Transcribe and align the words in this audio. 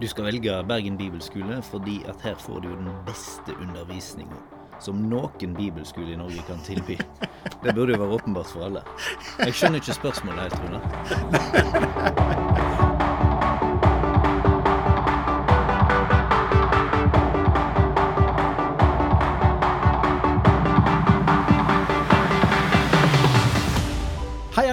Du 0.00 0.08
skal 0.08 0.24
velge 0.24 0.64
Bergen 0.68 0.96
bibelskole 0.96 1.62
fordi 1.62 2.02
at 2.08 2.22
her 2.22 2.34
får 2.34 2.60
du 2.60 2.68
den 2.68 2.88
beste 3.06 3.52
undervisninga 3.60 4.36
som 4.80 4.96
noen 5.10 5.52
bibelskole 5.56 6.14
i 6.14 6.16
Norge 6.16 6.40
kan 6.48 6.62
tilby. 6.64 6.96
Det 7.62 7.74
burde 7.74 7.92
jo 7.92 8.00
være 8.00 8.16
åpenbart 8.16 8.48
for 8.48 8.64
alle. 8.64 8.82
Jeg 9.44 9.54
skjønner 9.54 9.82
ikke 9.82 10.00
spørsmålet 10.00 10.40
helt, 10.40 10.60
Rune. 10.64 10.80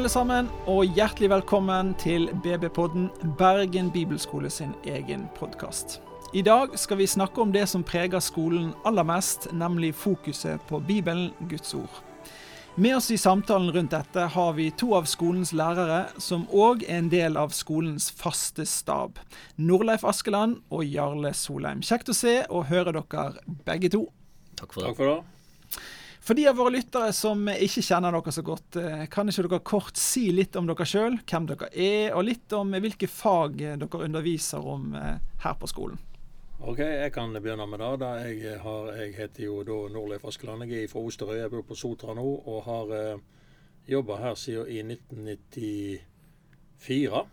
alle 0.07 0.13
sammen, 0.13 0.47
og 0.71 0.85
hjertelig 0.95 1.27
velkommen 1.33 1.89
til 1.99 2.29
BB-podden, 2.39 3.09
Bergen 3.35 3.89
bibelskole 3.91 4.47
sin 4.47 4.71
egen 4.87 5.25
podkast. 5.35 5.97
I 6.31 6.45
dag 6.47 6.77
skal 6.79 7.01
vi 7.01 7.07
snakke 7.11 7.43
om 7.43 7.51
det 7.51 7.65
som 7.67 7.83
preger 7.83 8.23
skolen 8.23 8.69
aller 8.87 9.03
mest, 9.03 9.49
nemlig 9.51 9.91
fokuset 9.99 10.63
på 10.69 10.79
Bibelen, 10.79 11.33
Guds 11.49 11.73
ord. 11.75 11.99
Med 12.77 12.95
oss 12.95 13.11
i 13.11 13.19
samtalen 13.19 13.73
rundt 13.75 13.91
dette 13.91 14.29
har 14.31 14.55
vi 14.55 14.71
to 14.71 14.93
av 14.95 15.11
skolens 15.11 15.51
lærere, 15.51 16.05
som 16.23 16.47
òg 16.55 16.87
er 16.87 17.01
en 17.01 17.11
del 17.11 17.35
av 17.35 17.51
skolens 17.51 18.07
faste 18.07 18.63
stab. 18.63 19.19
Norleif 19.59 20.07
Askeland 20.07 20.61
og 20.71 20.87
Jarle 20.87 21.35
Solheim. 21.35 21.83
Kjekt 21.83 22.15
å 22.15 22.15
se 22.15 22.45
og 22.47 22.69
høre 22.71 22.95
dere 22.95 23.31
begge 23.67 23.91
to. 23.91 24.05
Takk 24.55 24.71
for 24.71 24.85
det. 24.85 24.87
Takk 24.87 25.03
for 25.03 25.17
det. 25.17 25.36
For 26.27 26.35
de 26.35 26.43
av 26.49 26.57
våre 26.59 26.73
lyttere 26.75 27.13
som 27.15 27.45
ikke 27.47 27.79
kjenner 27.87 28.11
dere 28.11 28.31
så 28.35 28.43
godt, 28.43 28.75
eh, 28.81 29.05
kan 29.07 29.31
ikke 29.31 29.47
dere 29.47 29.63
kort 29.63 29.95
si 29.95 30.25
litt 30.35 30.57
om 30.59 30.67
dere 30.67 30.83
sjøl, 30.83 31.15
hvem 31.23 31.47
dere 31.47 31.71
er, 31.71 32.11
og 32.17 32.27
litt 32.27 32.51
om 32.51 32.75
hvilke 32.75 33.07
fag 33.07 33.55
dere 33.79 34.03
underviser 34.03 34.59
om 34.59 34.91
eh, 34.99 35.23
her 35.45 35.55
på 35.55 35.71
skolen? 35.71 35.95
Ok, 36.59 36.79
Jeg 36.79 37.13
kan 37.13 37.31
begynne 37.31 37.67
med 37.69 37.79
det. 37.79 38.41
jeg, 38.41 38.59
har, 38.59 38.95
jeg 38.97 39.15
heter 39.15 39.43
jo 39.43 39.63
da 39.63 39.87
Norleif 39.93 40.25
Askeland. 40.25 40.63
Jeg 40.65 40.83
er 40.83 40.87
fra 40.91 40.99
Osterøy. 40.99 41.37
Jeg 41.37 41.51
bor 41.51 41.61
på 41.61 41.75
Sotra 41.75 42.13
nå 42.17 42.41
og 42.43 42.63
har 42.65 42.91
eh, 42.97 43.17
jobba 43.87 44.17
her 44.17 44.35
siden 44.35 44.67
i 44.67 44.81
1994. 44.81 47.25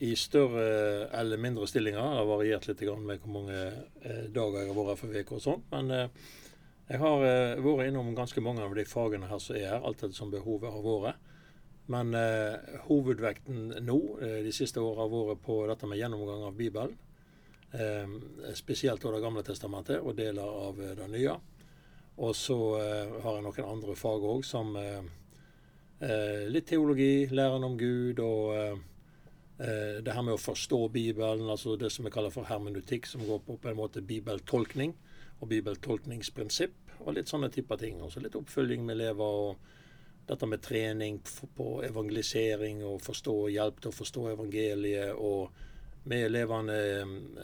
I 0.00 0.14
større 0.14 1.08
eller 1.12 1.36
mindre 1.36 1.66
stillinger. 1.66 2.00
Det 2.00 2.16
har 2.16 2.24
variert 2.30 2.68
litt 2.68 2.80
med 2.80 3.18
hvor 3.20 3.32
mange 3.32 3.72
eh, 4.02 4.24
dager 4.30 4.58
jeg 4.62 4.68
har 4.70 4.76
vært 4.78 4.88
her 4.94 5.02
for 5.02 5.08
uka 5.12 5.34
og 5.34 5.42
sånn. 5.42 5.62
Men 5.74 5.90
eh, 5.90 6.08
jeg 6.86 7.02
har 7.02 7.24
eh, 7.26 7.62
vært 7.64 7.88
innom 7.90 8.12
ganske 8.14 8.42
mange 8.44 8.62
av 8.62 8.74
de 8.76 8.84
fagene 8.86 9.26
her 9.26 9.40
som 9.42 9.56
er 9.58 9.72
her, 9.72 9.82
alt 9.82 10.04
etter 10.04 10.14
som 10.14 10.30
behovet 10.30 10.70
har 10.70 10.84
vært. 10.86 11.32
Men 11.90 12.14
eh, 12.18 12.78
hovedvekten 12.86 13.82
nå 13.86 13.98
eh, 14.22 14.38
de 14.46 14.52
siste 14.54 14.82
åra 14.82 15.04
har 15.06 15.12
vært 15.32 15.42
på 15.46 15.58
dette 15.70 15.90
med 15.90 15.98
gjennomgang 15.98 16.46
av 16.46 16.54
Bibelen. 16.58 16.94
Eh, 17.74 18.06
spesielt 18.54 19.04
av 19.04 19.12
Det 19.16 19.20
gamle 19.20 19.42
testamentet 19.42 19.98
og 19.98 20.14
deler 20.16 20.46
av 20.46 20.80
eh, 20.80 20.94
det 20.98 21.08
nye. 21.10 21.34
Og 22.22 22.34
så 22.38 22.58
eh, 22.78 23.16
har 23.22 23.38
jeg 23.38 23.46
noen 23.48 23.72
andre 23.74 23.96
fag 23.98 24.22
òg, 24.24 24.44
som 24.46 24.76
litt 25.96 26.66
teologi, 26.68 27.24
læren 27.32 27.62
om 27.64 27.72
Gud 27.80 28.18
og 28.20 28.82
det 29.56 30.12
her 30.12 30.24
med 30.26 30.34
å 30.34 30.40
forstå 30.40 30.90
Bibelen, 30.92 31.48
altså 31.48 31.72
det 31.80 31.88
som 31.88 32.04
vi 32.04 32.12
kaller 32.12 32.34
for 32.34 32.44
hermenutikk, 32.44 33.08
som 33.08 33.22
går 33.24 33.40
på 33.46 33.56
på 33.56 33.70
en 33.70 33.78
måte 33.78 34.02
bibeltolkning 34.04 34.92
og 35.40 35.48
bibeltolkningsprinsipp 35.50 37.00
og 37.04 37.16
litt 37.16 37.30
sånne 37.30 37.50
typer 37.52 37.80
ting. 37.80 38.00
Også 38.02 38.22
litt 38.24 38.36
oppfølging 38.38 38.84
med 38.86 38.96
elever 38.98 39.40
og 39.46 39.72
dette 40.26 40.48
med 40.50 40.62
trening 40.64 41.20
på 41.54 41.68
evangelisering 41.86 42.82
og 42.86 43.02
forstå, 43.04 43.36
hjelp 43.54 43.82
til 43.82 43.92
å 43.92 43.98
forstå 44.00 44.28
evangeliet. 44.34 45.14
og 45.14 45.64
med 46.06 46.28
elevene 46.28 46.74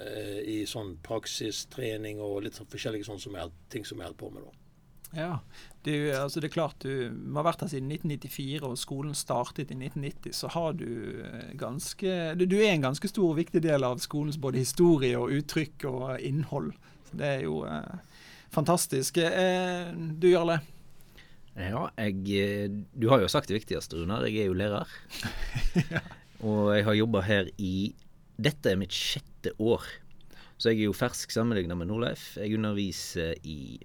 eh, 0.06 0.36
i 0.46 0.58
sånn 0.70 0.96
praksistrening 1.02 2.20
og 2.22 2.44
litt 2.44 2.58
sånn 2.58 2.68
forskjellige 2.70 3.08
sånne 3.08 3.24
som 3.24 3.38
jeg, 3.38 3.54
ting 3.74 3.86
som 3.88 3.98
jeg 3.98 4.06
holder 4.06 4.20
på 4.20 4.30
med. 4.30 4.44
da. 4.46 4.58
Ja, 5.12 5.32
er, 5.84 6.14
altså 6.22 6.40
det 6.40 6.48
er 6.48 6.54
klart 6.54 6.78
du, 6.80 7.10
du 7.10 7.34
har 7.36 7.44
vært 7.44 7.66
her 7.66 7.72
siden 7.74 7.90
1994 7.92 8.62
og 8.64 8.78
skolen 8.80 9.16
startet 9.18 9.74
i 9.74 9.76
1990, 9.76 10.36
så 10.38 10.48
har 10.54 10.78
du 10.78 10.86
eh, 11.26 11.50
ganske 11.58 12.14
du, 12.38 12.46
du, 12.46 12.56
er 12.62 12.72
en 12.72 12.86
ganske 12.86 13.10
stor 13.10 13.34
og 13.34 13.40
viktig 13.42 13.60
del 13.66 13.84
av 13.84 14.00
skolens 14.00 14.38
både 14.40 14.62
historie 14.62 15.18
og 15.18 15.34
uttrykk 15.42 15.88
og 15.90 16.06
innhold. 16.22 16.72
Det 17.12 17.28
er 17.28 17.44
jo 17.46 17.62
eh, 17.68 18.22
fantastisk. 18.54 19.18
Eh, 19.22 19.92
du, 19.92 20.30
Jarle? 20.32 20.60
Ja, 21.52 21.90
jeg 22.00 22.22
eh, 22.40 22.70
Du 22.96 23.10
har 23.12 23.20
jo 23.20 23.28
sagt 23.28 23.50
det 23.50 23.58
viktigste, 23.60 24.00
Runar. 24.00 24.24
Jeg 24.28 24.44
er 24.44 24.50
jo 24.50 24.56
lærer. 24.56 24.88
ja. 25.92 26.00
Og 26.42 26.72
jeg 26.74 26.86
har 26.88 26.98
jobba 26.98 27.22
her 27.22 27.50
i 27.62 27.92
dette 28.42 28.72
er 28.72 28.78
mitt 28.80 28.94
sjette 28.96 29.52
år, 29.62 29.84
så 30.58 30.72
jeg 30.72 30.82
er 30.82 30.88
jo 30.88 30.96
fersk 30.96 31.30
sammenlignet 31.34 31.78
med 31.78 31.90
Norleif. 31.90 32.32
Jeg 32.38 32.56
underviser 32.56 33.36
i, 33.46 33.76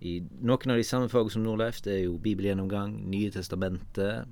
i 0.00 0.16
noen 0.40 0.74
av 0.74 0.80
de 0.80 0.86
samme 0.86 1.10
fagene 1.12 1.34
som 1.34 1.44
Norleif. 1.44 1.82
Det 1.84 1.94
er 1.96 2.02
jo 2.06 2.18
bibelgjennomgang, 2.22 2.96
Nye 3.12 3.30
testamentet, 3.34 4.26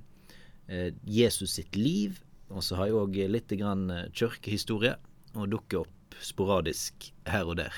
eh, 0.70 0.90
Jesus 1.06 1.58
sitt 1.58 1.78
liv. 1.78 2.18
Og 2.50 2.64
så 2.66 2.78
har 2.78 2.90
jeg 2.90 2.98
òg 2.98 3.18
litt 3.30 3.54
grann 3.60 3.90
eh, 3.94 4.08
kirkehistorie, 4.16 4.96
og 5.36 5.50
dukker 5.52 5.84
opp 5.84 5.96
sporadisk 6.24 7.10
her 7.30 7.48
og 7.48 7.58
der. 7.62 7.74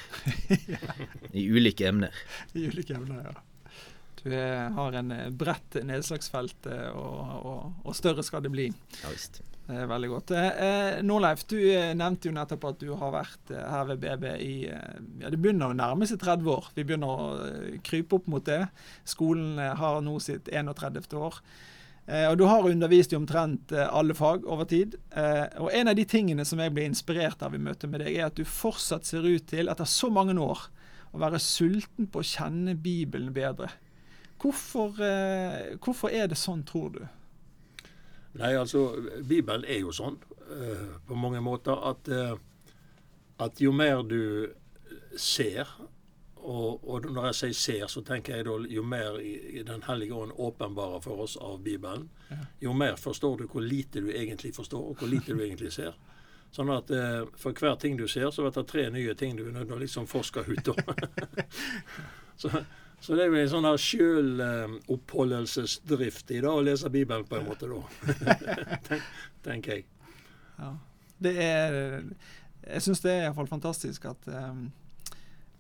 I 1.39 1.47
ulike 1.51 1.89
emner. 1.89 2.15
I 2.55 2.69
ulike 2.69 2.97
emner, 2.99 3.31
ja. 3.31 3.83
Du 4.23 4.29
er, 4.31 4.69
har 4.77 4.99
en 5.01 5.15
eh, 5.15 5.31
bredt 5.35 5.81
nedslagsfelt, 5.83 6.69
eh, 6.71 6.91
og, 6.95 7.33
og, 7.43 7.81
og 7.83 7.97
større 7.99 8.23
skal 8.27 8.45
det 8.45 8.53
bli. 8.55 8.69
Ja 9.03 9.11
visst. 9.11 9.43
Det 9.63 9.77
er 9.79 9.87
veldig 9.87 10.09
godt. 10.11 10.33
Eh, 10.35 10.97
Norleif, 11.07 11.45
du 11.47 11.57
eh, 11.61 11.93
nevnte 11.95 12.29
jo 12.29 12.35
nettopp 12.35 12.65
at 12.73 12.81
du 12.83 12.89
har 12.99 13.13
vært 13.15 13.53
eh, 13.55 13.63
her 13.63 13.87
ved 13.93 14.01
BB 14.03 14.25
i 14.43 14.55
ja, 14.67 15.31
Det 15.31 15.39
begynner 15.39 15.71
å 15.71 15.77
nærme 15.79 16.09
seg 16.11 16.19
30 16.23 16.51
år. 16.51 16.71
Vi 16.75 16.85
begynner 16.89 17.13
å 17.13 17.77
krype 17.87 18.19
opp 18.19 18.27
mot 18.33 18.45
det. 18.47 18.65
Skolen 19.09 19.61
har 19.79 20.01
nå 20.03 20.17
sitt 20.23 20.51
31. 20.51 21.15
år. 21.19 21.39
Eh, 22.07 22.27
og 22.31 22.39
Du 22.39 22.45
har 22.51 22.67
undervist 22.67 23.13
i 23.13 23.19
omtrent 23.19 23.73
alle 23.73 24.15
fag 24.15 24.47
over 24.47 24.67
tid. 24.69 24.97
Eh, 25.11 25.47
og 25.63 25.71
En 25.73 25.89
av 25.89 25.97
de 25.97 26.05
tingene 26.05 26.45
som 26.45 26.59
jeg 26.59 26.75
ble 26.75 26.87
inspirert 26.89 27.43
av 27.43 27.55
i 27.55 27.63
møte 27.63 27.87
med 27.87 28.03
deg, 28.03 28.17
er 28.17 28.27
at 28.27 28.39
du 28.39 28.45
fortsatt 28.45 29.07
ser 29.07 29.27
ut 29.27 29.47
til, 29.47 29.69
etter 29.69 29.89
så 29.89 30.11
mange 30.11 30.35
år, 30.41 30.67
å 31.13 31.21
være 31.21 31.41
sulten 31.43 32.09
på 32.09 32.23
å 32.23 32.27
kjenne 32.27 32.75
Bibelen 32.75 33.33
bedre. 33.33 33.71
Hvorfor, 34.43 34.97
eh, 34.99 35.77
hvorfor 35.79 36.11
er 36.11 36.27
det 36.27 36.41
sånn, 36.41 36.65
tror 36.67 36.91
du? 36.97 37.03
Nei, 38.35 38.55
altså, 38.57 38.97
Bibelen 39.29 39.65
er 39.69 39.83
jo 39.85 39.93
sånn 39.93 40.19
på 41.07 41.17
mange 41.17 41.41
måter 41.41 41.79
at, 41.89 42.09
at 43.41 43.61
jo 43.63 43.71
mer 43.73 44.03
du 44.05 44.53
ser 45.17 45.69
og, 46.43 46.89
og, 46.89 47.07
når 47.07 47.27
jeg 47.31 47.37
sier 47.39 47.55
ser, 47.59 47.87
så 47.91 48.03
tenker 48.07 48.37
jeg 48.37 48.45
da 48.49 48.55
jo 48.71 48.83
mer 48.83 49.21
i, 49.23 49.63
Den 49.67 49.83
hellige 49.87 50.15
ånd 50.15 50.33
åpenbarer 50.35 51.01
for 51.05 51.15
oss 51.25 51.37
av 51.37 51.63
Bibelen, 51.63 52.11
jo 52.61 52.73
mer 52.75 52.97
forstår 53.01 53.37
du 53.39 53.47
hvor 53.47 53.61
lite 53.63 54.01
du 54.01 54.11
egentlig 54.11 54.55
forstår, 54.57 54.91
og 54.91 54.97
hvor 54.99 55.09
lite 55.11 55.33
du 55.33 55.43
egentlig 55.43 55.73
ser. 55.73 55.93
Sånn 56.53 56.71
at 56.75 56.91
eh, 56.93 57.23
for 57.41 57.53
hver 57.57 57.77
ting 57.81 57.97
du 57.97 58.05
ser, 58.09 58.31
så 58.31 58.43
blir 58.45 58.53
det 58.53 58.69
tre 58.69 58.91
nye 58.93 59.15
ting 59.17 59.37
du 59.39 59.45
er 59.47 59.53
nødt 59.55 59.69
til 59.71 59.77
å 59.79 59.81
liksom 59.81 60.07
forske 60.11 60.41
ut 60.45 60.69
om. 60.69 60.77
så, 62.43 62.49
så 63.01 63.15
det 63.17 63.23
er 63.25 63.29
jo 63.33 63.39
en 63.41 63.55
sånn 63.55 63.71
her 63.71 63.79
sjøloppholdelsesdrift 63.87 66.27
i 66.37 66.39
det 66.45 66.51
å 66.51 66.67
lese 66.67 66.93
Bibelen 66.93 67.27
på 67.29 67.35
en 67.39 67.49
måte, 67.49 67.65
da. 67.71 67.81
Tenk, 68.91 69.05
tenker 69.47 69.71
jeg. 69.79 69.85
Ja. 70.59 70.71
Det 71.23 71.35
er 71.39 72.03
Jeg 72.67 72.83
syns 72.85 73.01
det 73.03 73.13
er 73.13 73.23
iallfall 73.25 73.51
fantastisk 73.51 74.05
at 74.11 74.23
um, 74.29 74.73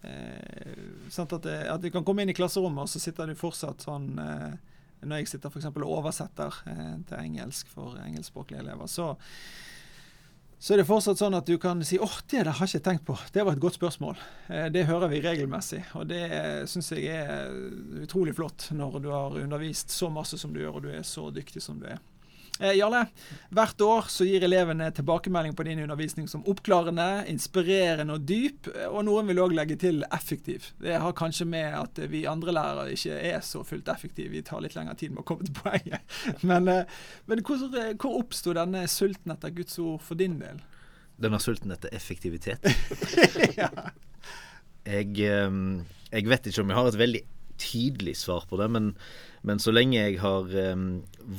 eh, 0.05 1.23
at, 1.23 1.35
det, 1.43 1.57
at, 1.71 1.83
du 1.83 1.91
kan 1.95 2.05
komme 2.07 2.25
inn 2.25 2.33
i 2.33 2.37
klasserommet, 2.37 2.85
og 2.87 2.93
så 2.93 3.03
sitter 3.03 3.31
du 3.31 3.39
fortsatt 3.39 3.85
sånn 3.85 4.13
eh, 4.19 4.55
Når 5.03 5.23
jeg 5.23 5.33
sitter 5.33 5.51
f.eks. 5.51 5.69
og 5.73 5.85
oversetter 5.89 6.63
eh, 6.71 6.97
til 7.09 7.19
engelsk 7.19 7.71
for 7.75 7.99
engelskspråklige 8.05 8.63
elever, 8.65 8.91
så 8.91 9.15
så 10.63 10.77
er 10.77 10.79
det 10.79 10.87
fortsatt 10.87 11.19
sånn 11.19 11.35
at 11.35 11.49
du 11.51 11.57
kan 11.59 11.81
si 11.83 11.97
åh, 11.99 12.21
det 12.31 12.45
der 12.45 12.55
har 12.55 12.69
jeg 12.71 12.79
ikke 12.79 12.87
tenkt 12.87 13.03
på. 13.09 13.17
Det 13.35 13.43
var 13.43 13.57
et 13.57 13.63
godt 13.65 13.81
spørsmål. 13.81 14.21
Eh, 14.47 14.69
det 14.71 14.85
hører 14.87 15.11
vi 15.11 15.19
regelmessig, 15.25 15.81
og 15.99 16.07
det 16.07 16.23
syns 16.71 16.93
jeg 16.95 17.17
er 17.19 17.51
utrolig 18.05 18.37
flott 18.39 18.69
når 18.71 19.01
du 19.03 19.09
har 19.11 19.41
undervist 19.43 19.91
så 19.91 20.07
masse 20.07 20.39
som 20.39 20.55
du 20.55 20.61
gjør, 20.63 20.79
og 20.79 20.87
du 20.87 20.93
er 20.95 21.03
så 21.03 21.33
dyktig 21.35 21.65
som 21.67 21.83
du 21.83 21.89
er. 21.91 21.99
Eh, 22.61 22.75
Jarle, 22.77 23.07
hvert 23.55 23.81
år 23.81 24.09
så 24.13 24.27
gir 24.29 24.45
elevene 24.45 24.91
tilbakemelding 24.93 25.55
på 25.57 25.65
din 25.67 25.81
undervisning 25.83 26.27
som 26.29 26.45
oppklarende, 26.49 27.25
inspirerende 27.33 28.19
og 28.19 28.27
dyp, 28.29 28.69
og 28.91 29.01
noen 29.09 29.31
vil 29.31 29.41
òg 29.41 29.55
legge 29.57 29.79
til 29.81 30.05
effektiv. 30.13 30.69
Det 30.83 30.99
har 31.01 31.17
kanskje 31.17 31.47
med 31.49 31.79
at 31.79 32.03
vi 32.13 32.27
andre 32.29 32.55
lærere 32.55 32.93
ikke 32.93 33.17
er 33.33 33.41
så 33.47 33.65
fullt 33.67 33.89
effektive. 33.89 34.35
Vi 34.35 34.45
tar 34.47 34.61
litt 34.65 34.77
lengre 34.77 34.99
tid 35.01 35.15
med 35.15 35.25
å 35.25 35.27
komme 35.33 35.49
til 35.49 35.57
poenget. 35.57 36.05
Men, 36.51 36.69
eh, 36.69 37.01
men 37.27 37.41
hvor, 37.47 37.65
hvor 37.71 38.21
oppsto 38.21 38.53
denne 38.57 38.85
sulten 38.91 39.33
etter 39.35 39.53
Guds 39.57 39.79
ord 39.81 40.03
for 40.05 40.19
din 40.19 40.37
del? 40.43 40.61
Denne 41.23 41.41
sulten 41.41 41.73
etter 41.73 41.93
effektivitet? 41.95 42.67
ja. 43.61 43.71
jeg, 44.85 45.13
eh, 45.25 45.61
jeg 46.13 46.31
vet 46.31 46.51
ikke 46.51 46.67
om 46.67 46.73
jeg 46.73 46.81
har 46.83 46.93
et 46.93 47.01
veldig 47.01 47.27
tydelig 47.63 48.17
svar 48.21 48.45
på 48.51 48.59
det, 48.61 48.69
men, 48.75 48.93
men 49.43 49.59
så 49.59 49.73
lenge 49.75 49.99
jeg 49.99 50.21
har 50.23 50.53
um, 50.73 50.87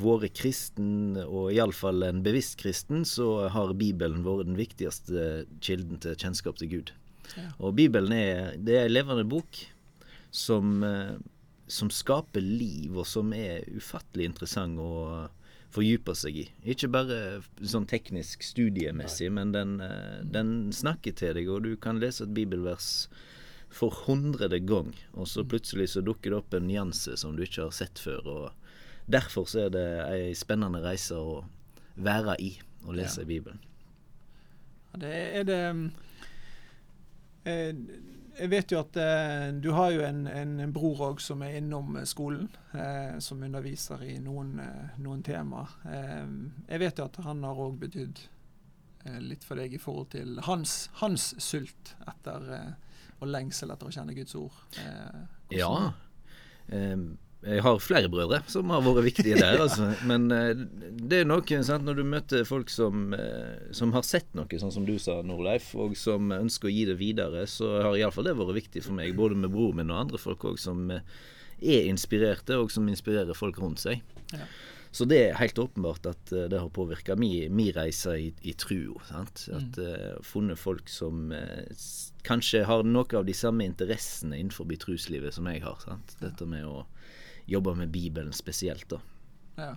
vært 0.01 0.35
kristen, 0.35 1.15
og 1.23 1.53
iallfall 1.55 2.03
en 2.03 2.23
bevisst 2.25 2.57
kristen, 2.59 3.05
så 3.07 3.47
har 3.53 3.71
Bibelen 3.79 4.25
vært 4.25 4.49
den 4.49 4.59
viktigste 4.59 5.27
kilden 5.63 6.01
til 6.03 6.17
kjennskap 6.19 6.59
til 6.59 6.71
Gud. 6.73 6.91
Ja. 7.37 7.47
Og 7.63 7.77
Bibelen 7.79 8.11
er, 8.15 8.57
det 8.59 8.75
er 8.75 8.89
en 8.89 8.95
levende 8.97 9.23
bok 9.27 9.61
som, 10.35 10.83
uh, 10.83 11.15
som 11.71 11.91
skaper 11.93 12.43
liv, 12.43 12.91
og 12.91 13.07
som 13.07 13.31
er 13.37 13.63
ufattelig 13.71 14.33
interessant 14.33 14.83
å 14.83 15.29
fordype 15.73 16.13
seg 16.17 16.43
i. 16.43 16.47
Ikke 16.75 16.91
bare 16.91 17.39
sånn 17.63 17.87
teknisk 17.89 18.43
studiemessig, 18.45 19.31
men 19.33 19.55
den, 19.55 19.77
uh, 19.79 20.19
den 20.27 20.73
snakker 20.75 21.15
til 21.15 21.39
deg, 21.39 21.47
og 21.47 21.63
du 21.63 21.77
kan 21.79 22.03
lese 22.03 22.27
et 22.27 22.35
bibelvers 22.35 23.07
for 23.73 23.93
hundrede 24.05 24.59
gang, 24.59 24.93
og 25.13 25.27
så 25.27 25.43
plutselig 25.43 25.89
så 25.95 26.03
dukker 26.05 26.29
det 26.31 26.37
opp 26.37 26.53
en 26.53 26.67
nyanse 26.69 27.17
som 27.17 27.35
du 27.35 27.43
ikke 27.45 27.65
har 27.65 27.73
sett 27.75 27.99
før. 27.99 28.27
og 28.27 29.09
Derfor 29.09 29.49
så 29.49 29.65
er 29.65 29.73
det 29.73 29.87
ei 30.05 30.33
spennende 30.37 30.83
reise 30.83 31.17
å 31.17 31.41
være 31.95 32.37
i 32.39 32.53
og 32.85 32.97
lese 32.97 33.23
ja. 33.23 33.27
Bibelen. 33.27 33.61
Det 34.93 35.13
er 35.39 35.45
det 35.47 35.59
eh, 37.49 37.73
Jeg 38.37 38.49
vet 38.49 38.71
jo 38.73 38.79
at 38.81 38.97
eh, 39.01 39.47
du 39.57 39.71
har 39.73 39.91
jo 39.93 40.03
en, 40.05 40.27
en, 40.29 40.53
en 40.61 40.73
bror 40.73 41.01
òg 41.09 41.21
som 41.21 41.41
er 41.45 41.57
innom 41.57 41.97
skolen, 42.09 42.47
eh, 42.73 43.17
som 43.21 43.41
underviser 43.45 44.01
i 44.05 44.19
noen, 44.21 44.55
eh, 44.61 44.95
noen 45.01 45.25
temaer. 45.25 45.73
Eh, 45.89 46.29
jeg 46.69 46.81
vet 46.85 47.01
jo 47.01 47.09
at 47.09 47.19
han 47.25 47.43
har 47.45 47.61
òg 47.65 47.77
betydd 47.81 48.23
eh, 49.05 49.19
litt 49.21 49.45
for 49.45 49.61
deg 49.61 49.73
i 49.73 49.81
forhold 49.81 50.11
til 50.13 50.41
hans, 50.45 50.87
hans 51.01 51.31
sult 51.41 51.95
etter 52.09 52.49
og 53.23 53.31
lengsel 53.33 53.73
etter 53.73 53.89
å 53.89 53.93
kjenne 53.93 54.15
Guds 54.17 54.35
ord. 54.39 54.63
Eh, 54.79 55.21
ja. 55.59 55.73
Jeg 57.43 57.59
har 57.59 57.79
flere 57.83 58.07
brødre 58.07 58.39
som 58.47 58.71
har 58.71 58.83
vært 58.85 59.03
viktige 59.03 59.35
der. 59.39 59.59
altså. 59.59 59.89
Men 60.07 60.29
uh, 60.31 60.53
det 61.11 61.21
er 61.21 61.27
noe 61.27 61.59
sant, 61.67 61.83
når 61.83 61.99
du 61.99 62.03
møter 62.07 62.45
folk 62.47 62.71
som, 62.71 63.11
uh, 63.11 63.67
som, 63.75 63.91
har 63.95 64.05
sett 64.07 64.29
noe, 64.37 64.47
sånn 64.61 64.71
som 64.71 64.87
du 64.87 64.95
sa, 65.01 65.17
Norleif, 65.27 65.73
og 65.75 65.97
som 65.99 66.31
ønsker 66.31 66.69
å 66.69 66.73
gi 66.73 66.85
det 66.87 66.95
videre, 67.01 67.43
så 67.51 67.73
har 67.83 67.99
iallfall 67.99 68.29
det 68.29 68.37
vært 68.39 68.59
viktig 68.61 68.85
for 68.87 68.95
meg. 68.95 69.11
Både 69.19 69.35
med 69.35 69.51
broren 69.51 69.81
min 69.81 69.91
og 69.91 70.05
andre 70.05 70.21
folk 70.21 70.47
òg 70.53 70.61
som 70.61 70.87
er 70.93 71.89
inspirerte, 71.89 72.55
og 72.59 72.71
som 72.71 72.87
inspirerer 72.91 73.35
folk 73.35 73.59
rundt 73.59 73.83
seg. 73.83 73.99
Ja. 74.31 74.47
Så 74.93 75.05
det 75.09 75.17
er 75.17 75.37
helt 75.39 75.57
åpenbart 75.57 76.05
at 76.05 76.31
uh, 76.35 76.43
det 76.45 76.59
har 76.61 76.69
påvirka 76.69 77.15
min 77.17 77.71
reise 77.73 78.13
i, 78.13 78.27
i 78.45 78.53
trua. 78.53 79.01
At 79.23 79.47
mm. 79.49 79.71
uh, 79.81 80.21
funnet 80.21 80.59
folk 80.59 80.89
som 80.89 81.31
uh, 81.33 81.65
kanskje 82.21 82.61
har 82.69 82.85
noe 82.85 83.17
av 83.17 83.25
de 83.25 83.33
samme 83.33 83.65
interessene 83.65 84.37
innenfor 84.37 84.69
troslivet 84.77 85.33
som 85.33 85.49
jeg 85.49 85.63
har. 85.65 85.79
Sant? 85.81 86.13
Dette 86.21 86.45
med 86.45 86.67
å 86.69 86.83
jobbe 87.49 87.73
med 87.81 87.89
Bibelen 87.89 88.33
spesielt. 88.37 88.85
da. 88.93 89.01
Ja. 89.57 89.73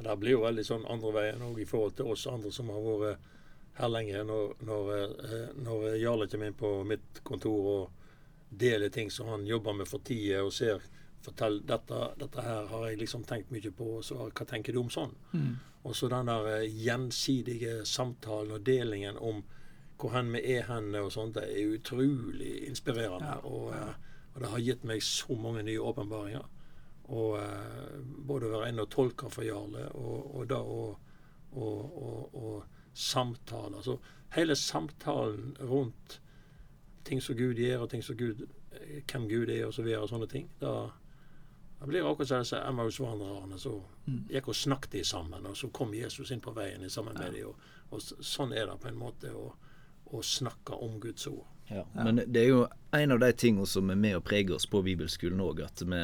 Det 0.00 0.16
blir 0.20 0.36
jo 0.36 0.44
veldig 0.44 0.64
sånn 0.64 0.84
andre 0.88 1.12
veien 1.16 1.42
òg 1.44 1.58
i 1.60 1.68
forhold 1.68 1.96
til 1.96 2.12
oss 2.12 2.28
andre 2.28 2.52
som 2.52 2.68
har 2.72 2.84
vært 2.84 3.26
her 3.80 3.88
lenge. 3.88 4.22
Når, 4.28 4.54
når, 4.68 4.92
når 5.64 5.88
Jarle 6.00 6.28
kommer 6.28 6.52
inn 6.52 6.60
på 6.60 6.76
mitt 6.88 7.24
kontor 7.24 7.72
og 7.72 8.06
deler 8.50 8.92
ting 8.92 9.10
som 9.10 9.32
han 9.32 9.48
jobber 9.48 9.72
med 9.76 9.88
for 9.88 10.04
tida, 10.04 10.44
og 10.44 10.52
ser 10.52 10.84
fortell 11.24 11.60
dette, 11.66 11.98
dette 12.20 12.44
her 12.44 12.68
har 12.70 12.86
jeg 12.88 13.00
liksom 13.02 13.24
tenkt 13.28 13.50
mye 13.52 13.72
på, 13.76 14.00
så 14.04 14.28
hva 14.28 14.46
tenker 14.48 14.74
du 14.74 14.80
om 14.82 14.92
sånn? 14.92 15.12
Mm. 15.32 15.56
Og 15.88 15.96
så 15.96 16.08
den 16.12 16.28
der 16.28 16.48
uh, 16.60 16.76
gjensidige 16.84 17.80
samtalen 17.88 18.56
og 18.56 18.64
delingen 18.66 19.18
om 19.18 19.42
hvor 20.00 20.14
hen 20.14 20.30
vi 20.32 20.40
er 20.54 20.64
hen 20.64 20.94
og 20.96 21.10
sånt, 21.12 21.36
det 21.36 21.44
er 21.44 21.74
utrolig 21.74 22.54
inspirerende. 22.68 23.34
Ja. 23.34 23.42
Og, 23.44 23.68
uh, 23.74 24.32
og, 24.34 24.40
det 24.40 24.52
har 24.54 24.64
gitt 24.64 24.86
meg 24.88 25.04
så 25.04 25.36
mange 25.36 25.64
nye 25.66 25.80
åpenbaringer. 25.80 26.46
Og 27.10 27.36
uh, 27.36 27.98
både 28.00 28.48
å 28.48 28.54
være 28.54 28.72
inne 28.72 28.86
og 28.86 28.92
tolke 28.92 29.28
for 29.32 29.44
Jarle, 29.44 29.88
og, 29.98 30.32
og 30.40 30.48
da 30.48 30.62
å 30.64 32.54
samtale. 32.94 33.76
Altså 33.76 33.98
hele 34.36 34.56
samtalen 34.56 35.56
rundt 35.60 36.20
ting 37.04 37.20
som 37.22 37.36
Gud 37.36 37.58
gjør, 37.58 37.84
og 37.84 37.90
ting 37.90 38.04
som 38.04 38.16
Gud, 38.16 38.46
hvem 39.10 39.28
Gud 39.28 39.50
er, 39.50 39.66
og 39.66 39.74
så 39.74 39.82
videre, 39.82 40.04
og 40.04 40.12
sånne 40.12 40.28
ting. 40.30 40.48
da 40.60 40.90
det 41.80 41.86
blir 41.86 42.10
akkurat 42.10 42.28
som 42.28 42.38
disse 42.38 42.58
Emmaus-vandrerne 42.60 43.58
som 43.58 43.80
mm. 44.04 44.24
gikk 44.28 44.50
og 44.52 44.56
snakket 44.56 45.06
sammen, 45.06 45.46
og 45.48 45.56
så 45.56 45.70
kom 45.72 45.94
Jesus 45.96 46.30
inn 46.30 46.42
på 46.44 46.52
veien 46.52 46.84
sammen 46.90 47.16
med 47.16 47.32
dem. 47.32 47.48
Og, 47.48 47.70
og, 47.88 48.02
sånn 48.04 48.52
er 48.52 48.68
det 48.68 48.76
på 48.82 48.90
en 48.90 48.98
måte 49.00 49.32
å, 49.32 49.46
å 50.12 50.20
snakke 50.22 50.76
om 50.76 50.98
Guds 51.00 51.24
ord. 51.30 51.46
Ja, 51.70 51.86
Men 51.94 52.20
det 52.26 52.42
er 52.42 52.48
jo 52.50 52.60
en 52.92 53.14
av 53.14 53.22
de 53.22 53.30
tingene 53.32 53.66
som 53.66 53.88
er 53.90 53.96
med 53.96 54.18
å 54.18 54.24
prege 54.26 54.52
oss 54.56 54.66
på 54.68 54.82
bibelskolen 54.84 55.40
òg, 55.40 55.62
at 55.64 55.80
vi, 55.86 56.02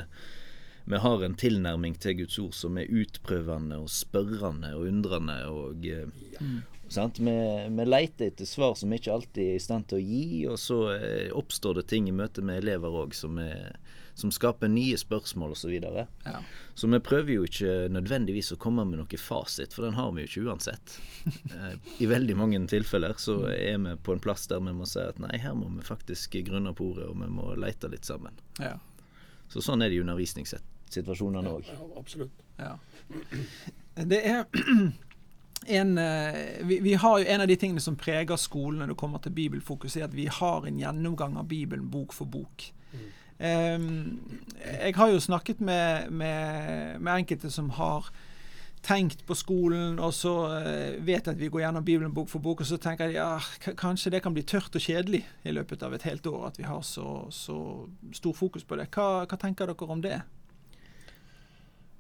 vi, 0.87 1.03
har 1.03 1.27
en 1.27 1.37
tilnærming 1.37 1.99
til 2.01 2.23
Guds 2.23 2.39
ord 2.41 2.57
som 2.57 2.81
er 2.81 2.89
utprøvende 2.89 3.83
og 3.83 3.93
spørrende 3.93 4.73
og 4.79 4.89
undrende. 4.89 5.37
og 5.51 5.85
ja. 5.85 6.07
Mm. 6.41 6.63
Vi, 6.87 7.37
vi, 7.77 7.89
leter 7.91 8.31
etter 8.31 8.49
svar 8.49 8.79
som 8.79 8.95
vi 8.95 9.03
ikke 9.03 9.13
alltid 9.13 9.45
er 9.45 9.61
i 9.61 9.63
stand 9.67 9.91
til 9.91 9.99
å 10.01 10.07
gi, 10.07 10.27
og 10.49 10.57
så 10.63 10.81
eh, 10.95 11.29
oppstår 11.37 11.83
det 11.83 11.89
ting 11.91 12.09
i 12.09 12.15
møte 12.15 12.47
med 12.47 12.63
elever 12.63 13.03
òg 13.03 13.13
som 13.19 13.37
er 13.43 13.75
som 14.17 14.31
skaper 14.33 14.69
nye 14.73 14.97
spørsmål 14.97 15.53
osv. 15.53 15.61
Så, 15.67 15.69
videre. 15.69 16.07
ja. 16.25 16.39
så 16.75 16.89
vi 16.89 17.01
prøver 17.01 17.33
jo 17.35 17.45
ikke 17.45 17.89
nødvendigvis 17.93 18.53
å 18.55 18.57
komme 18.61 18.85
med 18.89 19.01
noe 19.01 19.19
fasit, 19.21 19.75
for 19.75 19.85
den 19.85 19.97
har 19.99 20.13
vi 20.15 20.25
jo 20.25 20.31
ikke 20.31 20.51
uansett. 20.51 20.99
Eh, 21.57 21.75
I 22.03 22.07
veldig 22.07 22.37
mange 22.39 22.59
tilfeller 22.71 23.17
så 23.19 23.35
er 23.51 23.79
vi 23.83 23.93
på 24.03 24.15
en 24.15 24.21
plass 24.23 24.45
der 24.51 24.61
vi 24.63 24.73
må 24.77 24.87
si 24.87 25.01
at 25.03 25.19
nei, 25.23 25.39
her 25.43 25.57
må 25.59 25.69
vi 25.75 25.83
faktisk 25.85 26.37
grunne 26.47 26.73
på 26.77 26.93
ordet, 26.93 27.09
og 27.11 27.19
vi 27.19 27.29
må 27.33 27.49
lete 27.59 27.91
litt 27.91 28.07
sammen. 28.07 28.37
Ja. 28.63 28.77
Så 29.51 29.63
sånn 29.65 29.83
er 29.83 29.91
det 29.91 29.99
i 29.99 30.03
undervisningssituasjonene 30.05 31.53
òg. 31.59 31.71
Ja, 31.73 31.89
absolutt. 31.99 32.45
Ja. 32.61 32.77
Det 33.97 34.21
er 34.23 34.47
en, 35.81 35.99
eh, 35.99 36.41
vi, 36.63 36.81
vi, 36.87 36.95
har 36.95 37.19
jo 37.19 37.29
en 37.35 37.45
av 37.45 37.51
de 37.51 37.59
tingene 37.59 37.83
som 37.83 37.99
preger 37.99 38.39
skolen 38.41 38.83
når 38.83 38.95
det 38.95 39.01
kommer 39.03 39.23
til 39.25 39.35
bibelfokus, 39.37 39.99
er 39.99 40.07
at 40.09 40.17
vi 40.17 40.29
har 40.31 40.67
en 40.67 40.81
gjennomgang 40.83 41.37
av 41.41 41.51
Bibelen 41.51 41.91
bok 41.91 42.15
for 42.17 42.31
bok. 42.31 42.71
Um, 43.37 44.21
jeg 44.65 44.95
har 44.97 45.11
jo 45.13 45.21
snakket 45.21 45.61
med, 45.61 46.11
med, 46.11 47.01
med, 47.01 47.13
enkelte 47.13 47.51
som 47.53 47.69
har 47.77 48.09
tenkt 48.87 49.27
på 49.27 49.35
skolen, 49.35 49.99
og 49.99 50.15
så 50.15 50.33
vet 50.47 51.03
vet 51.05 51.29
at 51.33 51.39
vi 51.41 51.49
går 51.51 51.65
gjennom 51.65 51.85
Bibelen 51.85 52.15
bok 52.15 52.31
for 52.31 52.39
bok, 52.39 52.63
og 52.63 52.69
så 52.69 52.79
tenker 52.79 53.11
jeg 53.11 53.19
ja, 53.19 53.75
kanskje 53.77 54.13
det 54.15 54.23
kan 54.23 54.35
bli 54.35 54.45
tørt 54.47 54.77
og 54.79 54.83
kjedelig 54.83 55.25
i 55.45 55.53
løpet 55.53 55.83
av 55.83 55.95
et 55.95 56.07
helt 56.07 56.27
år 56.31 56.47
at 56.53 56.61
vi 56.61 56.69
har 56.69 56.85
så, 56.87 57.27
så 57.35 57.59
stor 58.15 58.37
fokus 58.37 58.65
på 58.65 58.79
det. 58.79 58.87
Hva, 58.95 59.27
hva, 59.27 59.41
tenker 59.43 59.67
dere 59.67 59.91
om 59.91 60.05
det? 60.05 60.21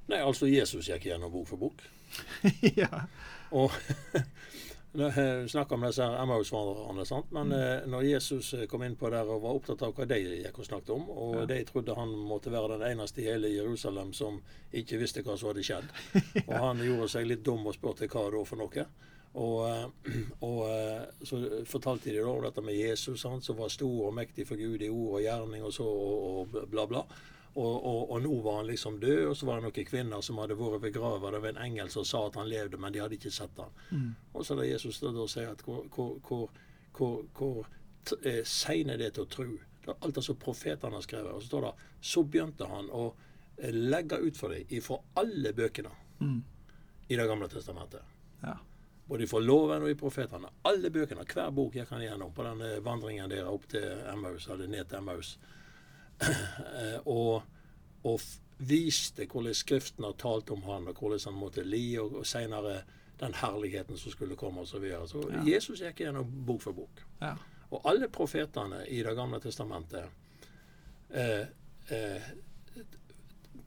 Nei, 0.06 0.22
altså 0.22 0.46
Jesus 0.46 0.86
gikk 0.86 1.08
gjennom 1.10 1.32
bok 1.32 1.48
for 1.50 1.58
bok. 1.58 1.82
ja. 2.80 3.02
Og 3.50 3.74
Vi 4.96 5.48
snakker 5.48 5.76
om 5.76 5.82
disse 5.84 6.04
Emmaus-vandrerne. 6.04 7.22
Men 7.30 7.46
mm. 7.46 7.60
Eh, 7.60 7.88
når 7.90 8.02
Jesus 8.02 8.54
eh, 8.54 8.66
kom 8.66 8.82
inn 8.82 8.96
på 8.96 9.10
der 9.12 9.28
og 9.28 9.42
var 9.42 9.58
opptatt 9.58 9.82
av 9.84 9.92
hva 9.96 10.06
de 10.08 10.20
gikk 10.22 10.60
og 10.62 10.68
snakket 10.68 10.92
om, 10.94 11.10
og 11.10 11.34
ja. 11.42 11.48
de 11.50 11.58
trodde 11.68 11.96
han 11.98 12.14
måtte 12.28 12.52
være 12.54 12.78
den 12.78 12.86
eneste 12.94 13.20
i 13.20 13.26
hele 13.28 13.52
Jerusalem 13.52 14.14
som 14.16 14.40
ikke 14.72 15.00
visste 15.02 15.24
hva 15.26 15.36
som 15.36 15.52
hadde 15.52 15.66
skjedd. 15.66 15.92
ja. 16.16 16.46
Og 16.46 16.56
han 16.62 16.80
gjorde 16.86 17.10
seg 17.12 17.28
litt 17.28 17.44
dum 17.44 17.68
og 17.68 17.76
spurte 17.76 18.08
hva 18.08 18.24
da 18.32 18.42
for 18.48 18.62
noe. 18.62 18.86
Og, 19.36 19.56
eh, 19.68 20.16
og, 20.48 20.64
så 21.28 21.42
fortalte 21.68 22.12
de 22.14 22.24
da 22.24 22.36
dette 22.48 22.64
med 22.64 22.80
Jesus, 22.80 23.28
han, 23.28 23.44
som 23.44 23.60
var 23.60 23.72
stor 23.72 24.08
og 24.08 24.16
mektig 24.16 24.48
for 24.48 24.60
Gud 24.60 24.80
i 24.80 24.92
ord 24.92 25.20
og 25.20 25.24
gjerning 25.26 25.66
og 25.66 25.76
så 25.76 25.86
og, 25.86 26.54
og 26.56 26.70
bla, 26.72 26.88
bla. 26.88 27.04
Og, 27.56 27.76
og, 27.88 28.10
og, 28.10 28.18
nå 28.20 28.34
var 28.44 28.58
han 28.58 28.66
liksom 28.68 28.98
død, 29.00 29.22
og 29.30 29.36
så 29.36 29.46
var 29.48 29.60
det 29.60 29.70
noen 29.70 29.86
kvinner 29.88 30.24
som 30.24 30.36
hadde 30.42 30.58
vært 30.58 30.82
begravet 30.82 31.36
av 31.38 31.46
en 31.48 31.60
engel 31.64 31.88
som 31.92 32.04
sa 32.04 32.26
at 32.26 32.36
han 32.36 32.50
levde, 32.50 32.76
men 32.76 32.92
de 32.92 33.00
hadde 33.00 33.16
ikke 33.16 33.32
sett 33.32 33.56
han. 33.62 33.72
Mm. 33.88 34.10
Og 34.36 34.44
så 34.44 34.58
da 34.58 34.66
Jesus 34.68 35.00
da, 35.00 35.12
da 35.16 35.24
sier 35.32 35.54
at 35.54 35.64
hvor, 35.64 35.86
hvor, 35.94 36.50
hvor, 36.98 37.22
hvor, 37.38 37.70
eh, 38.20 38.42
seine 38.44 38.98
det 39.00 39.14
til 39.16 39.24
å 39.24 39.32
tro. 39.32 39.48
Det 39.80 39.88
er 39.88 40.04
alt 40.04 40.20
altså 40.20 40.36
profetene 40.36 41.00
har 41.00 41.08
skrevet. 41.08 41.32
Og 41.32 41.40
så 41.40 41.48
står 41.48 41.64
det 41.64 41.72
så 42.12 42.26
begynte 42.28 42.68
han 42.68 42.92
å 42.92 43.08
eh, 43.56 43.72
legge 43.72 44.20
ut 44.20 44.36
for 44.36 44.52
dem 44.52 44.76
ifra 44.76 45.00
alle 45.24 45.56
bøkene 45.56 45.96
mm. 46.20 46.38
i 47.08 47.16
Det 47.16 47.28
gamle 47.32 47.48
testamentet. 47.48 48.14
Ja. 48.44 48.58
Både 49.08 49.24
ifra 49.24 49.40
loven 49.40 49.86
og 49.86 49.94
i 49.94 49.96
profetene. 49.96 50.52
Alle 50.68 50.92
bøkene, 50.92 51.24
hver 51.24 51.56
bok 51.56 51.80
gikk 51.80 51.96
han 51.96 52.04
gjennom 52.04 52.36
på 52.36 52.44
den 52.44 52.66
vandringen 52.84 53.32
der 53.32 53.48
opp 53.48 53.64
til 53.72 53.86
Emmaus, 54.12 54.50
eller 54.52 54.68
ned 54.68 54.90
til 54.90 55.00
Emmaus. 55.00 55.38
Eh, 56.20 57.00
og, 57.04 57.42
og, 58.04 58.20
viste 58.56 59.26
hvordan 59.28 59.54
Skriften 59.54 60.04
har 60.04 60.14
talt 60.16 60.50
om 60.50 60.62
han, 60.64 60.86
og 60.88 60.96
hvordan 61.00 61.20
han 61.24 61.34
måtte 61.36 61.64
li, 61.64 61.98
og, 62.00 62.14
og 62.20 62.26
senere 62.28 62.78
den 63.20 63.34
herligheten 63.36 63.98
som 63.98 64.12
skulle 64.12 64.36
komme 64.36 64.60
osv. 64.60 64.70
Så, 64.70 64.78
videre. 64.78 65.08
så 65.08 65.24
ja. 65.32 65.42
Jesus 65.44 65.82
gikk 65.84 66.00
gjennom 66.00 66.30
bok 66.46 66.62
for 66.64 66.76
bok. 66.76 67.02
Ja. 67.20 67.34
Og 67.68 67.88
alle 67.88 68.08
profetene 68.08 68.84
i 68.86 69.02
Det 69.02 69.14
gamle 69.16 69.40
testamentet 69.40 70.06
eh, 71.10 71.48
eh, 71.88 72.30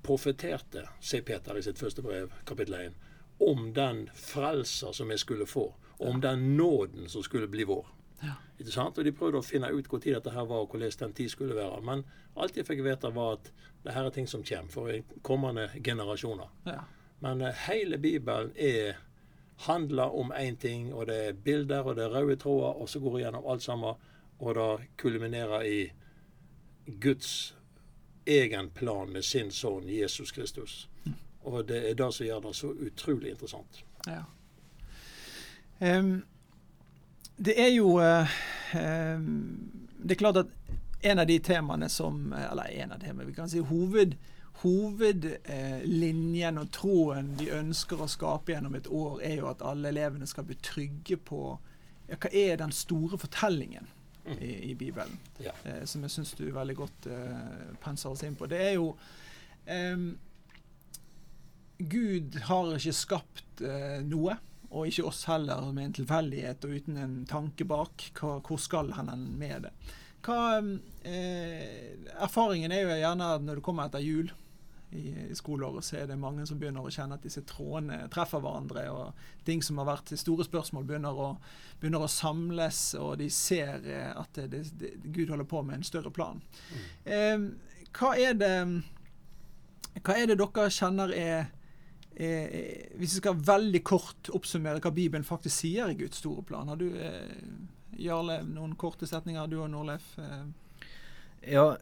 profeterte, 0.02 0.88
sier 1.02 1.26
Peter 1.26 1.58
i 1.58 1.64
sitt 1.64 1.80
første 1.80 2.02
brev, 2.02 2.34
kapittel 2.46 2.78
1, 2.80 2.98
om 3.46 3.72
den 3.74 4.08
frelser 4.16 4.96
som 4.96 5.10
vi 5.10 5.18
skulle 5.18 5.46
få, 5.46 5.74
om 6.00 6.22
den 6.22 6.58
nåden 6.58 7.10
som 7.10 7.24
skulle 7.24 7.48
bli 7.48 7.64
vår. 7.68 7.88
Ja. 8.22 8.36
Ikke 8.60 8.72
sant? 8.72 8.98
Og 8.98 9.06
de 9.06 9.16
prøvde 9.16 9.40
å 9.40 9.46
finne 9.46 9.72
ut 9.72 9.88
hvor 9.88 10.02
tid 10.04 10.18
dette 10.18 10.34
her 10.36 10.48
var, 10.48 10.64
og 10.64 10.74
hvordan 10.74 10.96
den 11.00 11.14
tid 11.18 11.30
skulle 11.32 11.58
være. 11.58 11.82
Men 11.86 12.04
alt 12.36 12.58
jeg 12.58 12.68
fikk 12.68 12.84
vite, 12.86 13.12
var 13.16 13.38
at 13.38 13.52
det 13.84 13.96
her 13.96 14.10
er 14.10 14.16
ting 14.16 14.28
som 14.28 14.44
kommer 14.44 14.74
for 14.74 15.20
kommende 15.24 15.70
generasjoner. 15.84 16.50
Ja. 16.68 16.82
Men 17.24 17.42
eh, 17.42 17.64
hele 17.68 17.98
Bibelen 17.98 18.52
er 18.56 19.00
handler 19.68 20.16
om 20.16 20.32
én 20.32 20.56
ting, 20.56 20.94
og 20.94 21.08
det 21.08 21.16
er 21.28 21.34
bilder, 21.34 21.84
og 21.84 21.96
det 21.96 22.06
er 22.06 22.14
røde 22.16 22.36
tråder, 22.36 22.82
og 22.82 22.90
så 22.90 23.00
går 23.00 23.16
det 23.16 23.24
gjennom 23.26 23.48
alt 23.48 23.64
sammen, 23.64 23.96
og 24.40 24.56
det 24.56 24.88
kulminerer 24.98 25.62
i 25.68 25.92
Guds 27.02 27.56
egen 28.26 28.70
plan 28.70 29.12
med 29.12 29.26
sin 29.26 29.52
sønn 29.52 29.90
Jesus 29.90 30.32
Kristus. 30.32 30.90
Og 31.44 31.68
det 31.68 31.90
er 31.90 31.96
det 31.96 32.14
som 32.14 32.26
gjør 32.26 32.40
det 32.40 32.56
så 32.56 32.72
utrolig 32.72 33.32
interessant. 33.32 33.84
Ja. 34.08 34.24
Em, 35.80 36.26
det 37.40 37.56
er 37.62 37.72
jo 37.72 37.94
eh, 38.04 38.28
Det 40.00 40.16
er 40.16 40.20
klart 40.20 40.42
at 40.44 40.52
en 41.02 41.20
av 41.20 41.28
de 41.30 41.40
temaene 41.40 41.90
som 41.90 42.34
Eller 42.36 42.64
en 42.84 42.92
av 42.92 43.00
temaene, 43.00 43.30
vi 43.30 43.38
kan 43.38 43.50
si 43.50 43.60
hoved, 43.64 44.18
hovedlinjen 44.64 46.60
og 46.60 46.72
tråden 46.76 47.32
vi 47.40 47.48
ønsker 47.56 48.02
å 48.04 48.08
skape 48.12 48.52
gjennom 48.52 48.76
et 48.76 48.90
år, 48.92 49.22
er 49.24 49.40
jo 49.40 49.48
at 49.52 49.64
alle 49.64 49.94
elevene 49.94 50.28
skal 50.28 50.44
bli 50.50 50.58
trygge 50.60 51.16
på 51.16 51.42
ja, 52.10 52.18
hva 52.18 52.30
er 52.34 52.60
den 52.60 52.74
store 52.76 53.18
fortellingen 53.22 53.88
i, 54.38 54.72
i 54.72 54.76
Bibelen. 54.76 55.18
Ja. 55.40 55.54
Eh, 55.64 55.86
som 55.86 56.04
jeg 56.04 56.14
syns 56.14 56.34
du 56.38 56.50
veldig 56.54 56.76
godt 56.78 57.08
eh, 57.10 57.70
penser 57.84 58.12
oss 58.12 58.24
inn 58.28 58.36
på. 58.38 58.50
Det 58.52 58.60
er 58.60 58.76
jo 58.76 58.92
em, 59.70 60.12
Gud 61.80 62.36
har 62.50 62.76
ikke 62.76 62.96
skapt 62.98 63.64
eh, 63.64 64.00
noe, 64.04 64.36
og 64.70 64.90
ikke 64.90 65.08
oss 65.10 65.24
heller, 65.30 65.72
med 65.74 65.90
en 65.90 65.96
tilfeldighet 65.98 66.66
og 66.66 66.76
uten 66.78 67.00
en 67.02 67.16
tanke 67.30 67.66
bak. 67.66 68.12
Hva, 68.20 68.38
hvor 68.46 68.62
skal 68.62 68.94
han 68.98 69.10
med 69.40 69.66
det? 69.66 69.74
Hva, 70.26 70.60
eh, 71.08 71.96
erfaringen 72.20 72.74
er 72.76 72.84
jo 72.84 73.00
gjerne 73.00 73.34
at 73.36 73.46
når 73.46 73.60
du 73.60 73.66
kommer 73.66 73.90
etter 73.90 74.04
jul 74.04 74.30
i, 74.92 75.10
i 75.30 75.36
skoleåret, 75.38 75.86
så 75.86 76.00
er 76.02 76.10
det 76.10 76.20
mange 76.20 76.46
som 76.50 76.60
begynner 76.62 76.86
å 76.86 76.94
kjenne 76.94 77.18
at 77.18 77.26
disse 77.26 77.44
trådene 77.50 78.04
treffer 78.14 78.42
hverandre, 78.44 78.86
og 78.94 79.46
ting 79.48 79.64
som 79.66 79.82
har 79.82 79.90
vært 79.90 80.14
store 80.20 80.46
spørsmål, 80.46 80.86
begynner 80.90 81.18
å, 81.18 81.32
begynner 81.82 82.06
å 82.06 82.12
samles, 82.12 82.84
og 83.00 83.18
de 83.22 83.30
ser 83.34 83.86
eh, 83.90 84.14
at 84.14 84.42
det, 84.54 84.66
det, 84.78 84.96
Gud 85.06 85.30
holder 85.30 85.50
på 85.50 85.64
med 85.66 85.80
en 85.80 85.88
større 85.88 86.14
plan. 86.14 86.42
Eh, 87.06 87.50
hva 87.90 88.14
er 88.22 88.38
det 88.38 88.56
hva 90.06 90.16
er 90.16 90.30
det 90.30 90.38
dere 90.40 90.70
kjenner 90.72 91.12
er, 91.16 91.48
er 92.20 92.98
Hvis 93.00 93.16
vi 93.16 93.22
skal 93.22 93.44
veldig 93.48 93.84
kort 93.88 94.32
oppsummere 94.36 94.82
hva 94.84 94.92
Bibelen 94.92 95.24
faktisk 95.28 95.64
sier 95.64 95.92
i 95.92 95.98
Guds 96.00 96.20
store 96.20 96.44
plan. 96.44 96.68
Har 96.68 96.80
du, 96.80 96.90
eh, 97.00 97.36
Jarle, 98.00 98.42
noen 98.44 98.76
korte 98.76 99.08
setninger? 99.08 99.48
Du 99.48 99.62
og 99.62 99.70
Norleif? 99.72 100.18
Eh. 100.20 100.84
Ja, 101.56 101.78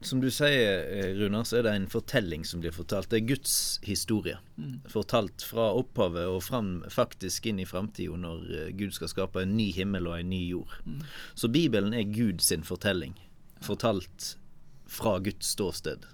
som 0.00 0.20
du 0.20 0.30
sier, 0.30 0.84
eh, 0.94 1.14
Runar, 1.14 1.44
så 1.44 1.58
er 1.58 1.62
det 1.62 1.72
en 1.74 1.88
fortelling 1.90 2.44
som 2.46 2.60
blir 2.60 2.70
fortalt. 2.70 3.08
Det 3.10 3.16
er 3.16 3.26
Guds 3.26 3.80
historie. 3.82 4.38
Mm. 4.56 4.80
Fortalt 4.86 5.42
fra 5.42 5.72
opphavet 5.74 6.28
og 6.30 6.42
fram, 6.46 6.84
faktisk 6.90 7.46
inn 7.50 7.58
i 7.58 7.66
framtida, 7.66 8.14
når 8.16 8.44
eh, 8.54 8.70
Gud 8.78 8.94
skal 8.94 9.10
skape 9.10 9.42
en 9.42 9.56
ny 9.56 9.72
himmel 9.74 10.06
og 10.06 10.20
en 10.20 10.30
ny 10.30 10.42
jord. 10.52 10.76
Mm. 10.86 11.02
Så 11.34 11.50
Bibelen 11.50 11.94
er 11.94 12.06
Guds 12.06 12.52
fortelling. 12.62 13.16
Fortalt 13.60 14.36
fra 14.86 15.18
Guds 15.18 15.50
ståsted 15.56 16.06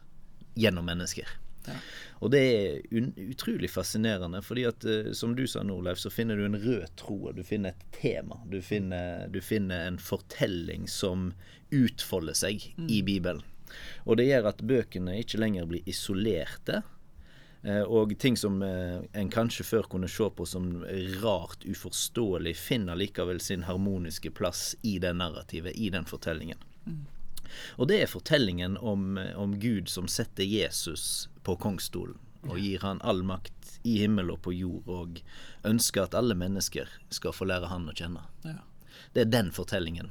gjennom 0.57 0.89
mennesker. 0.89 1.29
Ja. 1.67 1.75
Og 2.25 2.31
det 2.33 2.41
er 2.41 3.03
utrolig 3.31 3.69
fascinerende, 3.73 4.41
fordi 4.45 4.65
at 4.69 4.85
eh, 4.89 5.11
som 5.17 5.35
du 5.37 5.47
sa, 5.51 5.63
Norleif, 5.67 5.99
så 6.01 6.11
finner 6.13 6.37
du 6.37 6.45
en 6.47 6.57
rød 6.61 6.87
tråd. 7.01 7.37
Du 7.37 7.43
finner 7.45 7.75
et 7.75 7.85
tema. 8.01 8.41
Du 8.49 8.61
finner, 8.63 9.27
du 9.29 9.41
finner 9.45 9.87
en 9.89 9.99
fortelling 9.99 10.89
som 10.89 11.33
utfolder 11.75 12.37
seg 12.39 12.69
i 12.89 13.03
Bibelen. 13.03 13.43
Og 14.05 14.19
det 14.21 14.29
gjør 14.29 14.51
at 14.53 14.61
bøkene 14.63 15.17
ikke 15.19 15.41
lenger 15.43 15.67
blir 15.67 15.89
isolerte. 15.91 16.83
eh, 17.65 17.83
Og 17.83 18.13
ting 18.21 18.37
som 18.37 18.63
eh, 18.63 19.01
en 19.13 19.31
kanskje 19.33 19.65
før 19.65 19.89
kunne 19.91 20.09
se 20.09 20.29
på 20.31 20.47
som 20.47 20.85
rart 21.25 21.65
uforståelig, 21.67 22.55
finner 22.57 22.95
likevel 23.01 23.41
sin 23.41 23.65
harmoniske 23.67 24.31
plass 24.31 24.77
i 24.83 24.99
det 25.03 25.17
narrativet, 25.17 25.75
i 25.77 25.91
den 25.91 26.05
fortellingen. 26.05 26.61
Og 27.77 27.89
det 27.91 28.03
er 28.03 28.11
fortellingen 28.11 28.77
om, 28.81 29.19
om 29.37 29.59
Gud 29.61 29.91
som 29.93 30.09
setter 30.11 30.47
Jesus 30.47 31.29
på 31.47 31.57
kongsstolen 31.61 32.21
og 32.49 32.59
gir 32.61 32.83
han 32.85 33.01
all 33.03 33.23
makt 33.25 33.79
i 33.83 33.99
himmel 34.03 34.31
og 34.35 34.43
på 34.45 34.53
jord, 34.53 34.89
og 34.89 35.21
ønsker 35.69 36.05
at 36.05 36.17
alle 36.17 36.37
mennesker 36.39 36.91
skal 37.13 37.35
få 37.37 37.49
lære 37.49 37.71
han 37.73 37.89
å 37.89 37.97
kjenne. 37.97 38.25
Ja. 38.45 38.61
Det 39.15 39.25
er 39.25 39.33
den 39.33 39.51
fortellingen 39.55 40.11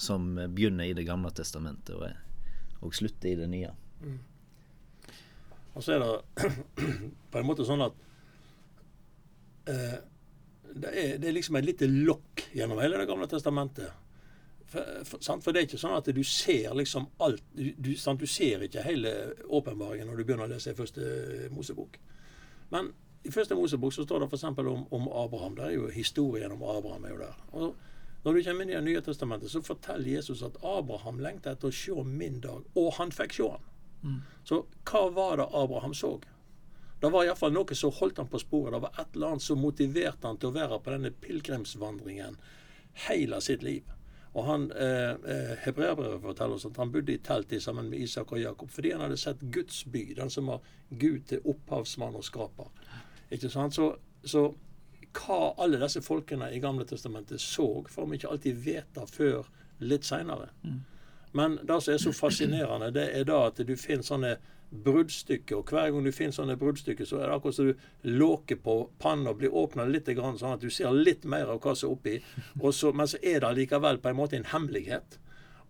som 0.00 0.34
begynner 0.36 0.88
i 0.88 0.96
Det 0.96 1.04
gamle 1.06 1.30
testamentet 1.34 1.94
og, 1.94 2.08
og 2.82 2.94
slutter 2.96 3.32
i 3.32 3.38
det 3.38 3.48
nye. 3.50 3.72
Og 5.72 5.84
så 5.84 5.96
er 5.96 6.02
det 6.02 6.50
på 7.32 7.40
en 7.40 7.48
måte 7.48 7.66
sånn 7.66 7.84
at 7.84 7.94
eh, 9.70 9.98
det, 10.72 10.90
er, 10.90 11.14
det 11.22 11.28
er 11.28 11.36
liksom 11.36 11.58
et 11.60 11.68
lite 11.68 11.88
lokk 11.88 12.48
gjennom 12.56 12.80
hele 12.82 13.00
Det 13.00 13.08
gamle 13.08 13.28
testamentet. 13.30 13.92
For, 14.72 15.20
for, 15.20 15.52
det 15.52 15.60
er 15.60 15.66
ikke 15.66 15.80
sånn 15.82 15.98
at 15.98 16.06
du 16.16 16.22
ser 16.24 16.72
liksom 16.78 17.10
alt 17.20 17.42
Du, 17.52 17.66
du, 17.76 17.90
sant? 18.00 18.22
du 18.22 18.30
ser 18.30 18.64
ikke 18.64 18.84
hele 18.86 19.10
åpenbaringen 19.52 20.08
når 20.08 20.20
du 20.20 20.24
begynner 20.24 20.48
å 20.48 20.52
lese 20.54 20.72
i 20.72 20.78
første 20.78 21.48
Mosebok. 21.52 21.98
Men 22.72 22.88
i 23.22 23.30
første 23.30 23.54
Mosebok 23.58 23.92
så 23.94 24.06
står 24.06 24.24
det 24.24 24.30
f.eks. 24.32 24.46
Om, 24.48 24.86
om 24.90 25.08
Abraham. 25.12 25.58
Det 25.58 25.66
er 25.66 25.74
jo 25.76 25.90
historien 25.92 26.54
om 26.54 26.64
Abraham. 26.64 27.04
er 27.04 27.12
jo 27.12 27.20
der. 27.20 27.42
Og 27.52 28.24
når 28.24 28.34
du 28.38 28.42
kommer 28.46 28.64
inn 28.64 28.72
i 28.72 28.78
Det 28.78 28.84
nye 28.86 29.02
testamentet, 29.04 29.50
så 29.50 29.62
forteller 29.62 30.16
Jesus 30.16 30.42
at 30.46 30.58
Abraham 30.64 31.20
lengta 31.20 31.52
etter 31.52 31.70
å 31.70 31.74
se 31.74 32.04
min 32.06 32.40
dag, 32.40 32.64
og 32.78 32.92
han 32.98 33.12
fikk 33.14 33.36
se 33.38 33.48
han. 33.50 33.68
Så 34.44 34.64
hva 34.88 35.02
var 35.14 35.36
det 35.38 35.48
Abraham 35.52 35.94
så? 35.94 36.16
Det 37.02 37.10
var 37.10 37.26
iallfall 37.26 37.54
noe 37.54 37.74
som 37.74 37.94
holdt 37.94 38.18
han 38.18 38.30
på 38.30 38.38
sporet. 38.38 38.74
Det 38.74 38.82
var 38.84 38.98
et 38.98 39.16
eller 39.16 39.34
annet 39.34 39.42
som 39.42 39.58
motiverte 39.58 40.26
han 40.26 40.38
til 40.38 40.50
å 40.50 40.56
være 40.56 40.78
på 40.82 40.94
denne 40.94 41.10
pilegrimsvandringen 41.10 42.38
hele 43.08 43.40
sitt 43.42 43.62
liv. 43.66 43.82
Og 44.32 44.46
han, 44.46 44.70
eh, 44.72 45.10
eh, 45.10 45.56
Hebreabrevet 45.64 46.22
forteller 46.22 46.56
oss 46.56 46.64
at 46.64 46.76
han 46.76 46.92
bodde 46.92 47.12
i 47.12 47.20
telt 47.20 47.52
sammen 47.62 47.90
med 47.90 48.00
Isak 48.00 48.32
og 48.32 48.40
Jakob 48.40 48.70
fordi 48.70 48.92
han 48.92 49.00
hadde 49.04 49.16
sett 49.20 49.40
Guds 49.52 49.84
by, 49.84 50.14
den 50.16 50.30
som 50.30 50.46
var 50.46 50.60
Gud 50.90 51.26
til 51.28 51.40
opphavsmann 51.44 52.16
og 52.16 52.24
skaper. 52.24 52.70
Ikke 53.30 53.50
sant? 53.50 53.74
Så, 53.74 53.94
så 54.24 54.46
hva 55.12 55.52
alle 55.60 55.80
disse 55.82 56.00
folkene 56.02 56.48
i 56.54 56.60
Gamle 56.60 56.86
testamentet 56.88 57.40
så, 57.40 57.84
får 57.88 58.08
vi 58.08 58.16
ikke 58.16 58.32
alltid 58.32 58.64
vite 58.64 59.04
før 59.06 59.50
litt 59.84 60.08
seinere. 60.08 60.48
Men 61.32 61.58
det 61.62 61.82
som 61.82 61.94
er 61.94 62.00
så 62.00 62.12
fascinerende, 62.12 62.92
det 62.92 63.08
er 63.18 63.24
da 63.28 63.46
at 63.50 63.60
du 63.60 63.76
finner 63.76 64.04
sånne 64.06 64.32
bruddstykker. 64.72 65.58
Og 65.58 65.70
hver 65.70 65.90
gang 65.92 66.06
du 66.06 66.12
finner 66.14 66.36
sånne 66.36 66.56
bruddstykker, 66.60 67.08
så 67.08 67.20
er 67.20 67.28
det 67.28 67.36
akkurat 67.36 67.58
som 67.58 67.70
du 67.70 68.08
låker 68.08 68.58
på 68.64 68.76
panna 69.02 69.32
og 69.32 69.42
blir 69.42 69.54
åpna 69.54 69.86
litt, 69.88 70.08
grann, 70.16 70.38
sånn 70.40 70.56
at 70.56 70.64
du 70.64 70.70
ser 70.72 70.94
litt 70.96 71.26
mer 71.28 71.52
av 71.52 71.60
hva 71.62 71.74
som 71.78 71.90
er 71.90 71.96
oppi. 71.96 72.14
Så, 72.78 72.92
men 72.96 73.10
så 73.10 73.20
er 73.22 73.42
det 73.44 73.52
likevel 73.58 74.00
på 74.02 74.10
en 74.10 74.18
måte 74.18 74.38
en 74.38 74.48
hemmelighet. 74.52 75.18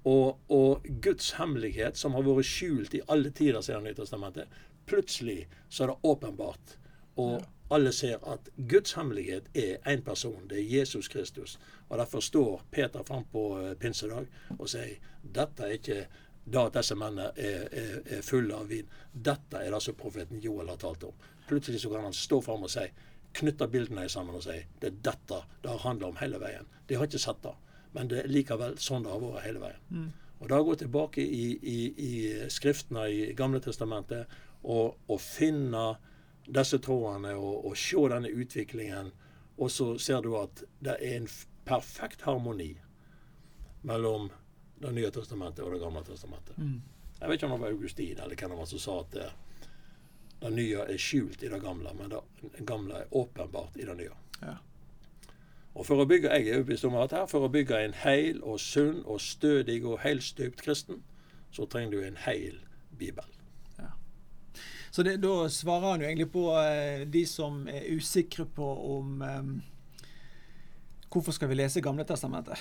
Og, 0.09 0.39
og 0.51 0.87
Guds 1.03 1.33
hemmelighet, 1.39 1.99
som 1.99 2.17
har 2.17 2.27
vært 2.27 2.49
skjult 2.49 2.95
i 2.95 3.03
alle 3.13 3.31
tider 3.31 3.63
siden 3.63 3.87
Nytestamentet, 3.87 4.51
plutselig 4.91 5.45
så 5.69 5.85
er 5.85 5.93
det 5.93 6.11
åpenbart. 6.11 6.77
Og 7.23 7.43
alle 7.73 7.93
ser 7.93 8.19
at 8.29 8.49
Guds 8.69 8.93
hemmelighet 8.99 9.49
er 9.55 9.79
én 9.89 10.03
person. 10.05 10.49
Det 10.51 10.59
er 10.59 10.79
Jesus 10.79 11.09
Kristus. 11.09 11.59
Og 11.89 11.99
Derfor 11.99 12.21
står 12.21 12.63
Peter 12.71 13.03
fram 13.07 13.25
på 13.33 13.61
eh, 13.61 13.75
pinsedag 13.75 14.27
og 14.59 14.69
sier 14.69 14.99
dette 15.23 15.65
er 15.65 15.79
ikke 15.79 15.99
da 16.45 16.67
at 16.67 16.77
disse 16.77 16.97
mennene 16.99 17.31
er, 17.39 17.67
er, 17.71 17.99
er 18.19 18.25
fulle 18.27 18.57
av 18.57 18.71
vin. 18.71 18.89
Dette 19.13 19.61
er 19.63 19.71
det 19.71 19.83
som 19.85 19.97
profeten 19.99 20.41
Joel 20.43 20.73
har 20.73 20.81
talt 20.83 21.05
om. 21.07 21.27
Plutselig 21.49 21.83
så 21.83 21.91
kan 21.93 22.07
han 22.09 22.17
stå 22.17 22.41
fram 22.43 22.67
og 22.67 22.73
si, 22.73 22.87
knytte 23.33 23.69
bildene 23.73 24.09
sammen 24.13 24.37
og 24.37 24.45
si 24.45 24.59
det 24.81 24.91
er 24.91 24.99
dette 25.09 25.39
det 25.63 25.71
har 25.71 25.85
handla 25.87 26.11
om 26.11 26.19
hele 26.21 26.41
veien. 26.43 26.67
De 26.89 26.99
har 26.99 27.09
ikke 27.09 27.23
sett 27.23 27.41
det, 27.45 27.55
men 27.95 28.11
det 28.11 28.23
er 28.23 28.33
likevel 28.33 28.77
sånn 28.83 29.07
det 29.07 29.13
har 29.13 29.23
vært 29.23 29.47
hele 29.47 29.63
veien. 29.63 30.11
Og 30.43 30.49
da 30.51 30.59
gå 30.67 30.75
tilbake 30.75 31.23
i, 31.23 31.45
i, 31.63 31.79
i 32.03 32.13
skriftene 32.51 33.07
i 33.09 33.21
Gamle 33.39 33.61
testamentet 33.63 34.27
og, 34.63 34.99
og 35.07 35.21
finne 35.23 35.93
disse 36.51 36.81
trådene 36.83 37.37
og, 37.39 37.69
og 37.71 37.77
se 37.79 38.03
denne 38.11 38.33
utviklingen, 38.35 39.13
og 39.57 39.71
så 39.71 39.93
ser 40.03 40.25
du 40.25 40.35
at 40.41 40.65
det 40.83 40.97
er 40.99 41.21
en 41.21 41.29
perfekt 41.69 42.25
harmoni 42.27 42.73
mellom 43.87 44.31
Det 44.83 44.93
nye 44.93 45.11
testamentet 45.15 45.65
og 45.65 45.73
Det 45.75 45.81
gamle 45.83 46.03
testamentet. 46.07 46.59
Jeg 47.21 47.29
vet 47.29 47.39
ikke 47.39 47.47
om 47.47 47.55
det 47.55 47.63
var 47.63 47.75
Augustin 47.77 48.19
eller 48.19 48.37
hvem 48.37 48.51
det 48.51 48.59
var 48.59 48.67
som 48.67 48.83
sa 48.83 48.99
at 49.01 49.13
det, 49.15 49.29
det 50.43 50.51
nye 50.57 50.87
er 50.91 50.99
skjult 50.99 51.43
i 51.43 51.51
det 51.53 51.61
gamle, 51.63 51.93
men 51.95 52.11
det 52.11 52.67
gamle 52.67 53.05
er 53.05 53.15
åpenbart 53.15 53.79
i 53.79 53.87
det 53.87 53.95
nye. 54.01 54.17
Ja. 54.43 54.57
Og 55.75 55.87
for 55.87 56.03
å 56.03 56.07
bygge, 56.09 56.29
Jeg 56.29 56.49
er 56.49 56.59
overbevist 56.59 56.85
om 56.85 56.99
at 57.01 57.15
her, 57.15 57.27
for 57.27 57.47
å 57.47 57.53
bygge 57.53 57.79
en 57.79 57.95
heil 58.03 58.43
og 58.43 58.61
sunn 58.61 59.05
og 59.07 59.21
stødig 59.21 59.85
og 59.85 60.01
helstøpt 60.03 60.61
kristen, 60.61 61.03
så 61.53 61.65
trenger 61.65 61.91
du 61.91 62.03
en 62.03 62.19
heil 62.27 62.59
bibel. 62.99 63.25
Så 64.93 65.03
det, 65.03 65.17
da 65.25 65.49
svarer 65.49 65.95
han 65.95 66.03
jo 66.03 66.07
egentlig 66.07 66.29
på 66.35 66.43
eh, 66.61 67.07
de 67.09 67.23
som 67.25 67.63
er 67.65 67.87
usikre 67.97 68.45
på 68.45 68.67
om 68.99 69.23
eh, 69.25 69.53
Hvorfor 71.13 71.33
skal 71.33 71.49
vi 71.49 71.57
lese 71.57 71.81
Gamle 71.85 72.05
testamentet? 72.09 72.61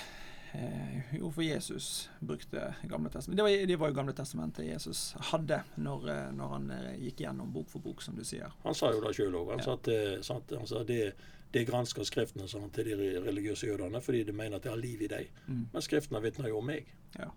Eh, 0.54 1.16
jo, 1.18 1.30
for 1.32 1.42
Jesus 1.44 2.10
brukte 2.20 2.74
Gamle 2.84 3.08
testamentet. 3.10 3.36
Det 3.36 3.42
var, 3.46 3.66
det 3.66 3.76
var 3.80 3.88
jo 3.88 3.94
Gamle 3.96 4.12
testamentet 4.12 4.66
Jesus 4.66 5.14
hadde 5.32 5.62
når, 5.80 6.08
eh, 6.12 6.26
når 6.36 6.50
han 6.56 6.66
eh, 6.76 6.88
gikk 7.06 7.22
gjennom 7.24 7.52
bok 7.54 7.70
for 7.72 7.80
bok, 7.84 8.02
som 8.04 8.16
du 8.18 8.24
sier. 8.28 8.52
Han 8.66 8.74
sa 8.76 8.90
jo 8.92 9.00
det 9.00 9.14
sjøl 9.16 9.32
òg. 9.38 9.54
Han 9.54 9.62
Ja. 9.62 9.64
sa 9.64 9.78
at 9.78 10.24
sant, 10.28 10.52
han 10.58 10.66
sa 10.68 10.82
det, 10.84 11.14
det 11.52 11.64
gransker 11.68 12.04
Skriftene 12.04 12.48
sånn, 12.48 12.68
til 12.72 12.84
de 12.90 13.14
religiøse 13.24 13.66
jødene 13.70 14.00
fordi 14.04 14.24
de 14.28 14.32
mener 14.36 14.56
at 14.56 14.62
det 14.66 14.72
har 14.74 14.80
liv 14.80 15.02
i 15.02 15.08
dem. 15.08 15.30
Mm. 15.48 15.62
Men 15.72 15.82
Skriftene 15.88 16.20
vitner 16.24 16.48
jo 16.52 16.58
om 16.60 16.66
meg. 16.68 16.92
Ja. 17.16 17.30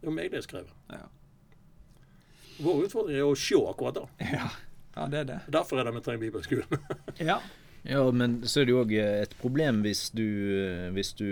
Det 0.00 0.08
er 0.08 0.12
om 0.12 0.16
meg 0.16 0.30
det 0.32 0.40
er 0.40 0.46
skrevet. 0.48 0.72
Ja. 0.92 1.04
Vår 2.64 2.84
utfordring 2.86 3.18
er 3.18 3.26
å 3.28 3.34
se 3.36 3.58
akkurat 3.68 4.00
det. 4.00 4.06
Ja. 4.38 4.48
ja, 4.96 5.06
det 5.10 5.18
er 5.18 5.24
det. 5.34 5.38
Derfor 5.52 5.80
er 5.80 5.88
det 5.88 5.94
vi 5.96 6.02
trenger 6.06 6.24
bibelskolen. 6.24 6.88
Ja. 7.18 7.40
Ja, 7.84 8.00
men 8.16 8.38
så 8.48 8.62
er 8.62 8.64
det 8.64 8.72
jo 8.72 8.80
òg 8.80 8.92
et 8.96 9.34
problem 9.42 9.82
hvis 9.84 10.06
du, 10.16 10.24
hvis 10.96 11.10
du 11.18 11.26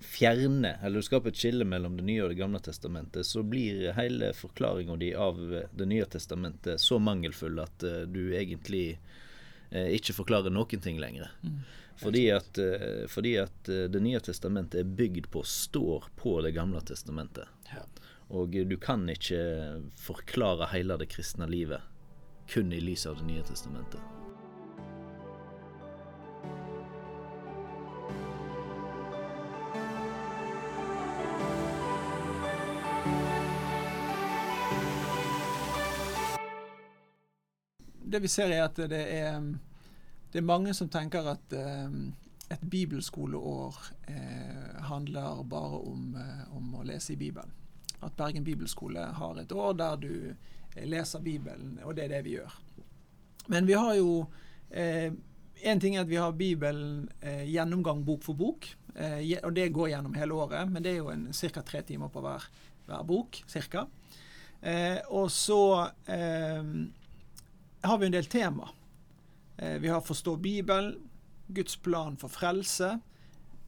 fjerner, 0.00 0.78
eller 0.82 0.96
du 0.96 1.02
skaper 1.02 1.32
et 1.32 1.36
skille 1.36 1.64
mellom 1.64 1.96
Det 1.96 2.04
nye 2.06 2.22
og 2.22 2.30
Det 2.30 2.38
gamle 2.38 2.60
testamentet, 2.62 3.26
så 3.26 3.42
blir 3.42 3.92
hele 3.96 4.32
forklaringa 4.34 4.96
di 4.96 5.12
av 5.14 5.38
Det 5.70 5.86
nye 5.86 6.06
testamentet 6.06 6.80
så 6.80 6.98
mangelfull 6.98 7.58
at 7.62 7.84
uh, 7.84 8.02
du 8.06 8.34
egentlig 8.36 8.98
uh, 9.74 9.88
ikke 9.90 10.14
forklarer 10.20 10.54
noen 10.54 10.82
ting 10.84 11.00
lenger. 11.02 11.30
Fordi 11.98 12.28
at, 12.30 12.58
uh, 12.58 13.06
fordi 13.10 13.36
at 13.42 13.68
eh, 13.68 13.88
Det 13.90 14.02
nye 14.02 14.20
testamentet 14.22 14.84
er 14.84 14.92
bygd 15.00 15.30
på, 15.34 15.42
står 15.42 16.10
på 16.16 16.40
Det 16.46 16.54
gamle 16.54 16.80
testamentet. 16.80 17.50
Ja. 17.72 17.82
Og 18.28 18.52
du 18.52 18.76
kan 18.76 19.08
ikke 19.08 19.40
forklare 19.96 20.68
hele 20.74 20.98
det 21.00 21.08
kristne 21.08 21.48
livet 21.48 21.80
kun 22.48 22.72
i 22.72 22.80
lys 22.80 23.06
av 23.06 23.18
Det 23.18 23.26
nye 23.26 23.42
testamentet. 23.42 24.17
Det 38.18 38.22
vi 38.22 38.28
ser 38.32 38.50
er 38.50 38.64
at 38.66 38.78
det 38.90 38.98
er, 39.14 39.36
det 40.32 40.40
er 40.40 40.42
mange 40.46 40.72
som 40.74 40.88
tenker 40.90 41.22
at 41.30 41.52
eh, 41.54 41.92
et 42.50 42.64
bibelskoleår 42.66 43.76
eh, 44.10 44.80
handler 44.88 45.44
bare 45.46 45.78
om, 45.86 46.16
eh, 46.18 46.40
om 46.58 46.72
å 46.80 46.82
lese 46.88 47.12
i 47.14 47.18
Bibelen. 47.20 47.52
At 48.02 48.16
Bergen 48.18 48.42
bibelskole 48.42 49.04
har 49.20 49.38
et 49.38 49.54
år 49.54 49.78
der 49.78 50.02
du 50.02 50.10
leser 50.82 51.22
Bibelen, 51.22 51.78
og 51.84 51.94
det 51.94 52.08
er 52.08 52.16
det 52.16 52.24
vi 52.26 52.34
gjør. 52.40 52.58
Men 53.54 53.70
vi 53.70 53.78
har 53.78 53.94
jo 53.94 54.26
En 55.62 55.80
ting 55.80 55.94
er 55.96 56.02
at 56.02 56.10
vi 56.10 56.18
har 56.18 56.34
Bibelen 56.38 57.08
eh, 57.22 57.46
gjennomgang 57.50 58.02
bok 58.06 58.26
for 58.26 58.34
bok, 58.34 58.66
eh, 58.94 59.22
og 59.44 59.54
det 59.54 59.70
går 59.74 59.92
gjennom 59.94 60.18
hele 60.18 60.34
året. 60.34 60.70
Men 60.70 60.82
det 60.82 60.96
er 60.96 61.00
jo 61.04 61.14
ca. 61.34 61.62
tre 61.62 61.82
timer 61.82 62.10
på 62.10 62.22
hver, 62.22 62.50
hver 62.86 63.06
bok. 63.06 63.40
Cirka. 63.46 63.86
Eh, 64.60 64.98
og 65.08 65.30
så 65.30 65.86
har 67.82 67.98
vi 67.98 68.06
en 68.06 68.12
del 68.12 68.26
tema. 68.26 68.68
Eh, 69.56 69.78
vi 69.78 69.88
har 69.88 70.00
Forstå 70.00 70.36
Bibelen, 70.36 70.96
Guds 71.46 71.76
plan 71.76 72.16
for 72.16 72.28
frelse. 72.28 72.98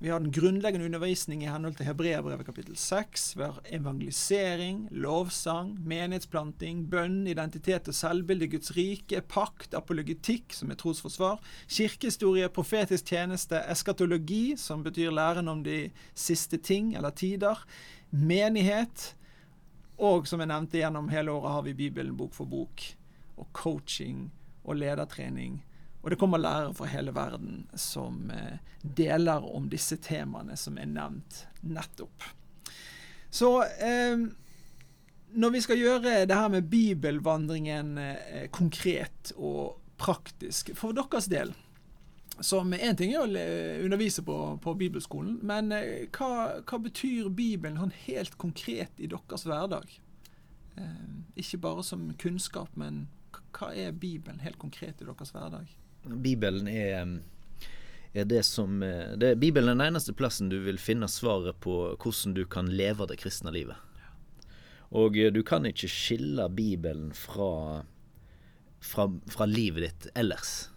Vi 0.02 0.09
har 0.09 0.21
den 0.21 0.33
grunnleggende 0.33 0.87
undervisning 0.87 1.43
i 1.45 1.49
henhold 1.52 1.75
til 1.76 1.85
Hebreabrevet 1.85 2.47
kapittel 2.47 2.76
6. 2.76 3.37
Vi 3.37 3.43
har 3.43 3.59
evangelisering, 3.69 4.87
lovsang, 4.90 5.75
menighetsplanting, 5.85 6.87
bønn, 6.88 7.26
identitet 7.29 7.88
og 7.88 7.95
selvbilde, 7.95 8.49
Guds 8.49 8.73
rike, 8.76 9.21
pakt, 9.21 9.76
apologetikk, 9.76 10.55
som 10.57 10.73
er 10.73 10.81
trosforsvar, 10.81 11.37
kirkehistorie, 11.69 12.49
profetisk 12.49 13.12
tjeneste, 13.12 13.61
eskatologi, 13.69 14.57
som 14.57 14.81
betyr 14.87 15.12
læren 15.12 15.52
om 15.52 15.61
de 15.69 15.90
siste 16.17 16.57
ting 16.57 16.95
eller 16.97 17.12
tider, 17.12 17.61
menighet, 18.11 19.11
og 20.00 20.25
som 20.25 20.40
jeg 20.40 20.49
nevnte 20.49 20.81
gjennom 20.81 21.12
hele 21.12 21.37
året 21.37 21.59
har 21.59 21.69
vi 21.69 21.76
Bibelen 21.76 22.17
bok 22.17 22.33
for 22.33 22.49
bok, 22.49 22.87
og 23.40 23.49
coaching 23.56 24.28
og 24.62 24.78
ledertrening. 24.80 25.61
Og 26.00 26.12
det 26.12 26.18
kommer 26.20 26.40
lærere 26.40 26.75
fra 26.76 26.88
hele 26.88 27.12
verden 27.16 27.64
som 27.76 28.30
eh, 28.32 28.61
deler 28.82 29.44
om 29.44 29.68
disse 29.73 29.99
temaene 30.00 30.56
som 30.56 30.78
er 30.80 30.88
nevnt 30.88 31.44
nettopp. 31.61 32.25
Så 33.30 33.50
eh, 33.64 34.22
når 35.31 35.50
vi 35.55 35.61
skal 35.61 35.79
gjøre 35.79 36.22
det 36.26 36.37
her 36.37 36.48
med 36.48 36.70
bibelvandringen 36.72 37.98
eh, 37.98 38.46
konkret 38.50 39.35
og 39.37 39.76
praktisk, 40.00 40.72
for 40.79 40.96
deres 40.96 41.29
del 41.31 41.53
som 42.40 42.72
Én 42.72 42.96
ting 42.96 43.12
er 43.12 43.20
å 43.20 43.85
undervise 43.85 44.22
på, 44.24 44.37
på 44.64 44.74
bibelskolen, 44.81 45.38
men 45.44 45.72
eh, 45.76 46.09
hva, 46.16 46.61
hva 46.64 46.79
betyr 46.81 47.29
Bibelen 47.29 47.76
sånn 47.81 47.96
helt 48.07 48.38
konkret 48.40 48.96
i 48.96 49.11
deres 49.11 49.44
hverdag? 49.44 49.92
Eh, 50.81 51.11
ikke 51.40 51.61
bare 51.66 51.85
som 51.85 52.09
kunnskap, 52.20 52.72
men 52.81 53.05
hva 53.61 53.70
er 53.77 53.92
Bibelen 53.92 54.40
helt 54.40 54.59
konkret 54.61 55.03
i 55.03 55.07
deres 55.07 55.35
hverdag? 55.35 55.68
Bibelen 56.05 56.68
er, 56.68 57.18
er 58.12 58.25
det 58.29 58.42
som 58.49 58.83
eh, 58.83 59.12
det, 59.20 59.37
Bibelen 59.42 59.68
er 59.68 59.77
den 59.77 59.92
eneste 59.92 60.14
plassen 60.16 60.49
du 60.53 60.59
vil 60.64 60.81
finne 60.81 61.09
svaret 61.11 61.61
på 61.61 61.77
hvordan 62.01 62.37
du 62.38 62.44
kan 62.49 62.70
leve 62.73 63.09
det 63.11 63.20
kristne 63.20 63.53
livet. 63.55 63.77
Og 64.96 65.18
eh, 65.18 65.33
du 65.33 65.42
kan 65.46 65.68
ikke 65.68 65.90
skille 65.92 66.49
Bibelen 66.57 67.12
fra, 67.16 67.85
fra, 68.81 69.09
fra 69.31 69.49
livet 69.51 69.87
ditt 69.87 70.11
ellers. 70.18 70.70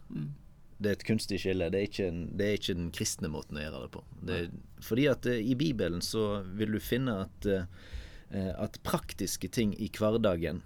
Det 0.84 0.92
er 0.92 0.98
et 0.98 1.08
kunstig 1.08 1.40
skille. 1.40 1.72
Det 1.72 1.80
er 1.80 1.88
ikke, 1.88 2.12
det 2.36 2.46
er 2.46 2.60
ikke 2.60 2.80
den 2.82 2.94
kristne 2.94 3.32
måten 3.32 3.58
å 3.58 3.64
gjøre 3.64 3.86
det 3.86 3.92
på. 3.96 4.06
Det, 4.28 4.40
fordi 4.84 5.08
at 5.14 5.32
eh, 5.32 5.40
i 5.40 5.56
Bibelen 5.56 6.04
så 6.04 6.44
vil 6.52 6.76
du 6.76 6.84
finne 6.84 7.22
at, 7.24 7.50
at 8.34 8.80
praktiske 8.84 9.48
ting 9.54 9.76
i 9.78 9.88
hverdagen 9.94 10.64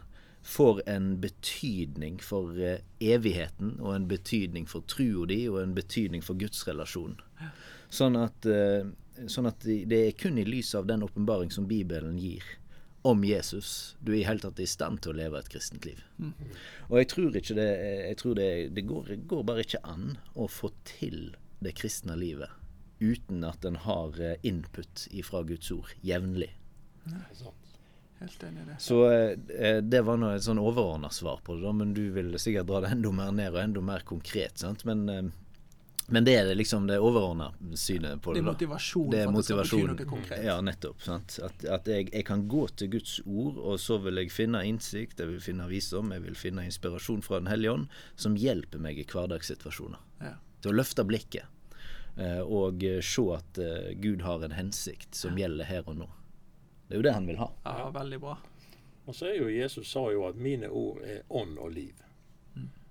får 0.47 0.81
en 0.89 1.09
betydning 1.21 2.21
for 2.23 2.55
eh, 2.63 2.79
evigheten, 3.03 3.75
og 3.83 3.95
en 3.95 4.07
betydning 4.07 4.67
for 4.69 4.85
trua 4.87 5.25
di, 5.27 5.41
og 5.51 5.59
en 5.59 5.73
betydning 5.75 6.23
for 6.23 6.39
gudsrelasjonen. 6.39 7.19
Sånn 7.91 8.15
at, 8.19 8.47
eh, 8.47 8.87
sånn 9.27 9.49
det 9.63 9.99
er 9.99 10.15
kun 10.19 10.39
i 10.39 10.45
lys 10.47 10.73
av 10.75 10.87
den 10.87 11.03
åpenbaring 11.03 11.51
som 11.51 11.67
Bibelen 11.67 12.15
gir 12.21 12.45
om 13.07 13.23
Jesus, 13.23 13.95
du 13.99 14.13
er 14.13 14.21
i 14.21 14.27
hele 14.27 14.43
tatt 14.43 14.59
i 14.59 14.67
stand 14.67 15.01
til 15.03 15.13
å 15.13 15.17
leve 15.19 15.39
et 15.39 15.51
kristent 15.51 15.85
liv. 15.87 15.99
Og 16.89 16.97
jeg 16.99 17.09
tror 17.13 17.37
ikke 17.39 17.55
det 17.55 17.67
Jeg 18.07 18.17
tror 18.19 18.35
det, 18.35 18.49
det 18.75 18.83
går, 18.87 19.13
går 19.27 19.43
bare 19.47 19.63
ikke 19.63 19.83
an 19.83 20.17
å 20.35 20.47
få 20.51 20.71
til 20.83 21.35
det 21.63 21.75
kristne 21.75 22.17
livet 22.19 22.49
uten 22.99 23.43
at 23.45 23.65
en 23.65 23.75
har 23.75 24.19
eh, 24.19 24.39
input 24.47 25.07
ifra 25.11 25.43
Guds 25.43 25.71
ord 25.71 25.91
jevnlig. 26.01 26.49
Sant. 27.37 27.66
Helt 28.19 28.43
enig 28.43 28.61
i 28.63 28.69
det. 28.71 28.75
Så 28.81 29.01
eh, 29.11 29.81
det 29.85 30.01
var 30.07 30.17
nå 30.17 30.31
et 30.35 30.45
sånn 30.45 30.57
overordna 30.61 31.09
svar 31.13 31.41
på 31.45 31.55
det, 31.57 31.65
da, 31.67 31.71
men 31.77 31.91
du 31.93 32.07
vil 32.15 32.31
sikkert 32.41 32.65
dra 32.69 32.79
det 32.81 32.89
enda 32.95 33.11
mer 33.13 33.31
ned 33.31 33.53
og 33.53 33.59
enda 33.61 33.81
mer 33.81 33.99
konkret. 34.09 34.57
sant? 34.57 34.85
Men, 34.89 35.03
eh, 35.09 35.27
men 36.09 36.23
det 36.23 36.33
er 36.39 36.45
det 36.47 36.55
liksom 36.57 36.85
det 36.87 36.97
overordna 37.03 37.49
synet 37.75 38.21
på 38.23 38.31
Det 38.33 38.39
det. 38.39 38.45
er 38.45 38.47
motivasjon 38.47 39.09
Det 39.11 39.19
er 39.25 39.31
motivasjon. 39.35 39.87
noe 39.91 40.05
konkret. 40.07 40.43
Ja, 40.47 40.55
nettopp. 40.63 41.01
sant? 41.03 41.37
At, 41.43 41.65
at 41.65 41.85
jeg, 41.91 42.09
jeg 42.13 42.25
kan 42.25 42.47
gå 42.47 42.63
til 42.79 42.89
Guds 42.95 43.19
ord, 43.27 43.57
og 43.59 43.77
så 43.83 43.99
vil 44.01 44.15
jeg 44.23 44.31
finne 44.31 44.63
innsikt, 44.65 45.19
jeg 45.19 45.27
vil 45.35 45.41
finne 45.43 45.67
visdom, 45.69 46.09
jeg 46.15 46.23
vil 46.23 46.35
finne 46.39 46.63
inspirasjon 46.65 47.21
fra 47.21 47.39
Den 47.43 47.51
hellige 47.51 47.73
ånd, 47.75 47.87
som 48.15 48.35
hjelper 48.39 48.79
meg 48.79 48.97
i 48.97 49.05
hverdagssituasjoner. 49.05 49.99
Ja. 50.23 50.33
Til 50.63 50.71
å 50.71 50.77
løfte 50.79 51.03
blikket 51.05 51.43
eh, 52.17 52.39
og 52.41 52.81
eh, 52.87 53.01
se 53.05 53.27
at 53.35 53.59
eh, 53.61 53.91
Gud 54.01 54.23
har 54.25 54.41
en 54.47 54.55
hensikt 54.57 55.13
som 55.13 55.35
gjelder 55.37 55.65
her 55.69 55.83
og 55.85 55.99
nå. 55.99 56.07
Det 56.87 56.95
er 56.95 57.01
jo 57.01 57.05
det 57.07 57.13
han 57.13 57.27
vil 57.27 57.39
ha. 57.41 57.51
ja, 57.83 57.89
veldig 57.93 58.19
bra. 58.23 58.37
Og 59.07 59.15
så 59.15 59.29
er 59.29 59.37
jo 59.39 59.51
Jesus 59.51 59.91
sa 59.91 60.05
jo 60.11 60.25
at 60.27 60.39
mine 60.39 60.69
ord 60.69 60.99
er 61.03 61.23
ånd 61.29 61.59
og 61.59 61.71
liv. 61.71 62.03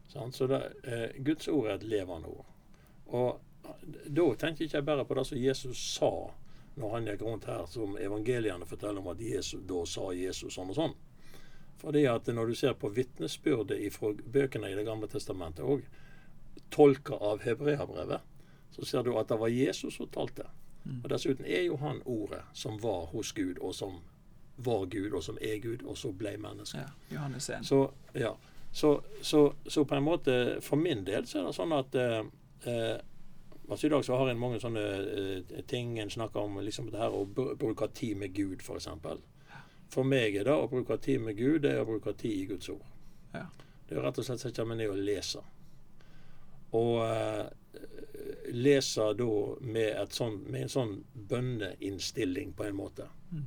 Sant? 0.09 0.35
Så 0.35 0.47
det, 0.47 0.61
eh, 0.85 1.23
Guds 1.25 1.49
ord 1.49 1.67
er 1.67 1.75
et 1.75 1.83
levende 1.83 2.29
ord. 2.29 2.47
Og 3.07 3.41
da 4.07 4.27
tenker 4.35 4.65
ikke 4.65 4.79
jeg 4.79 4.87
bare 4.87 5.05
på 5.05 5.17
det 5.19 5.27
som 5.27 5.39
Jesus 5.39 5.81
sa 5.97 6.13
når 6.77 6.93
han 6.93 7.09
gikk 7.09 7.23
rundt 7.25 7.47
her, 7.49 7.65
som 7.67 7.97
evangeliene 7.97 8.69
forteller 8.69 9.01
om 9.01 9.09
at 9.13 9.21
Jesus, 9.21 9.63
da 9.65 9.83
sa 9.89 10.11
Jesus 10.13 10.55
sånn 10.55 10.73
og 10.73 10.77
sånn. 10.77 10.97
Fordi 11.81 12.05
at 12.09 12.29
når 12.33 12.53
du 12.53 12.57
ser 12.57 12.77
på 12.77 12.91
vitnesbyrdet 12.93 13.81
fra 13.93 14.13
bøkene 14.13 14.71
i 14.71 14.77
Det 14.77 14.85
gamle 14.85 15.09
testamentet, 15.09 15.65
òg, 15.65 15.85
tolka 16.73 17.17
av 17.17 17.45
hebreabrevet, 17.45 18.21
så 18.77 18.85
ser 18.85 19.03
du 19.05 19.17
at 19.17 19.29
det 19.29 19.39
var 19.41 19.53
Jesus 19.53 19.97
som 19.97 20.09
talte. 20.13 20.49
Og 21.03 21.11
Dessuten 21.11 21.47
er 21.47 21.65
jo 21.67 21.77
han 21.81 22.03
ordet 22.05 22.43
som 22.55 22.79
var 22.83 23.07
hos 23.13 23.33
Gud, 23.33 23.59
og 23.59 23.75
som 23.75 24.01
var 24.57 24.87
Gud, 24.87 25.13
og 25.13 25.23
som 25.23 25.39
er 25.41 25.59
Gud, 25.59 25.83
og 25.85 25.99
så 25.99 26.13
ble 26.13 26.37
menneske. 26.41 26.79
Ja, 26.79 27.29
Så, 27.63 27.91
ja. 28.15 28.33
så, 28.73 29.01
så, 29.23 29.53
så 29.69 29.85
på 29.85 29.95
en 29.95 30.07
måte, 30.07 30.61
for 30.63 30.77
min 30.77 31.05
del, 31.05 31.27
så 31.27 31.41
er 31.41 31.49
det 31.49 31.55
sånn 31.57 31.75
at 31.77 31.99
eh, 32.01 32.23
eh, 32.71 32.97
altså 33.69 33.87
I 33.87 33.91
dag 33.91 34.05
så 34.05 34.17
har 34.17 34.31
en 34.31 34.41
mange 34.41 34.61
sånne 34.63 34.85
eh, 34.87 35.65
ting 35.69 35.99
en 35.99 36.11
snakker 36.11 36.41
om 36.41 36.61
liksom 36.65 36.91
det 36.93 37.03
her 37.03 37.15
å 37.15 37.25
bruke 37.27 37.89
tid 37.93 38.17
med 38.17 38.35
Gud, 38.35 38.63
f.eks. 38.63 38.67
For, 38.67 38.81
eksempel. 38.81 39.21
for 39.93 40.09
meg 40.09 40.37
er 40.37 40.49
det 40.49 40.57
å 40.57 40.71
bruke 40.71 40.97
tid 41.03 41.21
med 41.21 41.37
Gud, 41.37 41.61
det 41.67 41.75
er 41.75 41.85
å 41.85 41.89
bruke 41.91 42.15
tid 42.17 42.41
i 42.41 42.49
Guds 42.55 42.71
ord. 42.73 42.87
Ja. 43.35 43.47
Det 43.87 43.95
er 43.95 44.03
rett 44.03 44.19
og 44.19 44.27
slett 44.27 44.41
å 44.41 44.49
sette 44.49 44.65
meg 44.67 44.81
ned 44.81 44.91
og 44.91 45.05
lese. 45.05 45.43
Og 46.75 46.97
eh, 47.05 47.45
lese 48.57 49.13
da 49.19 49.29
med, 49.61 50.13
sånt, 50.15 50.49
med, 50.49 50.67
en 50.67 50.73
sånn 50.73 50.97
bønneinnstilling, 51.31 52.55
på 52.57 52.67
en 52.67 52.77
måte. 52.79 53.09
Mm. 53.31 53.47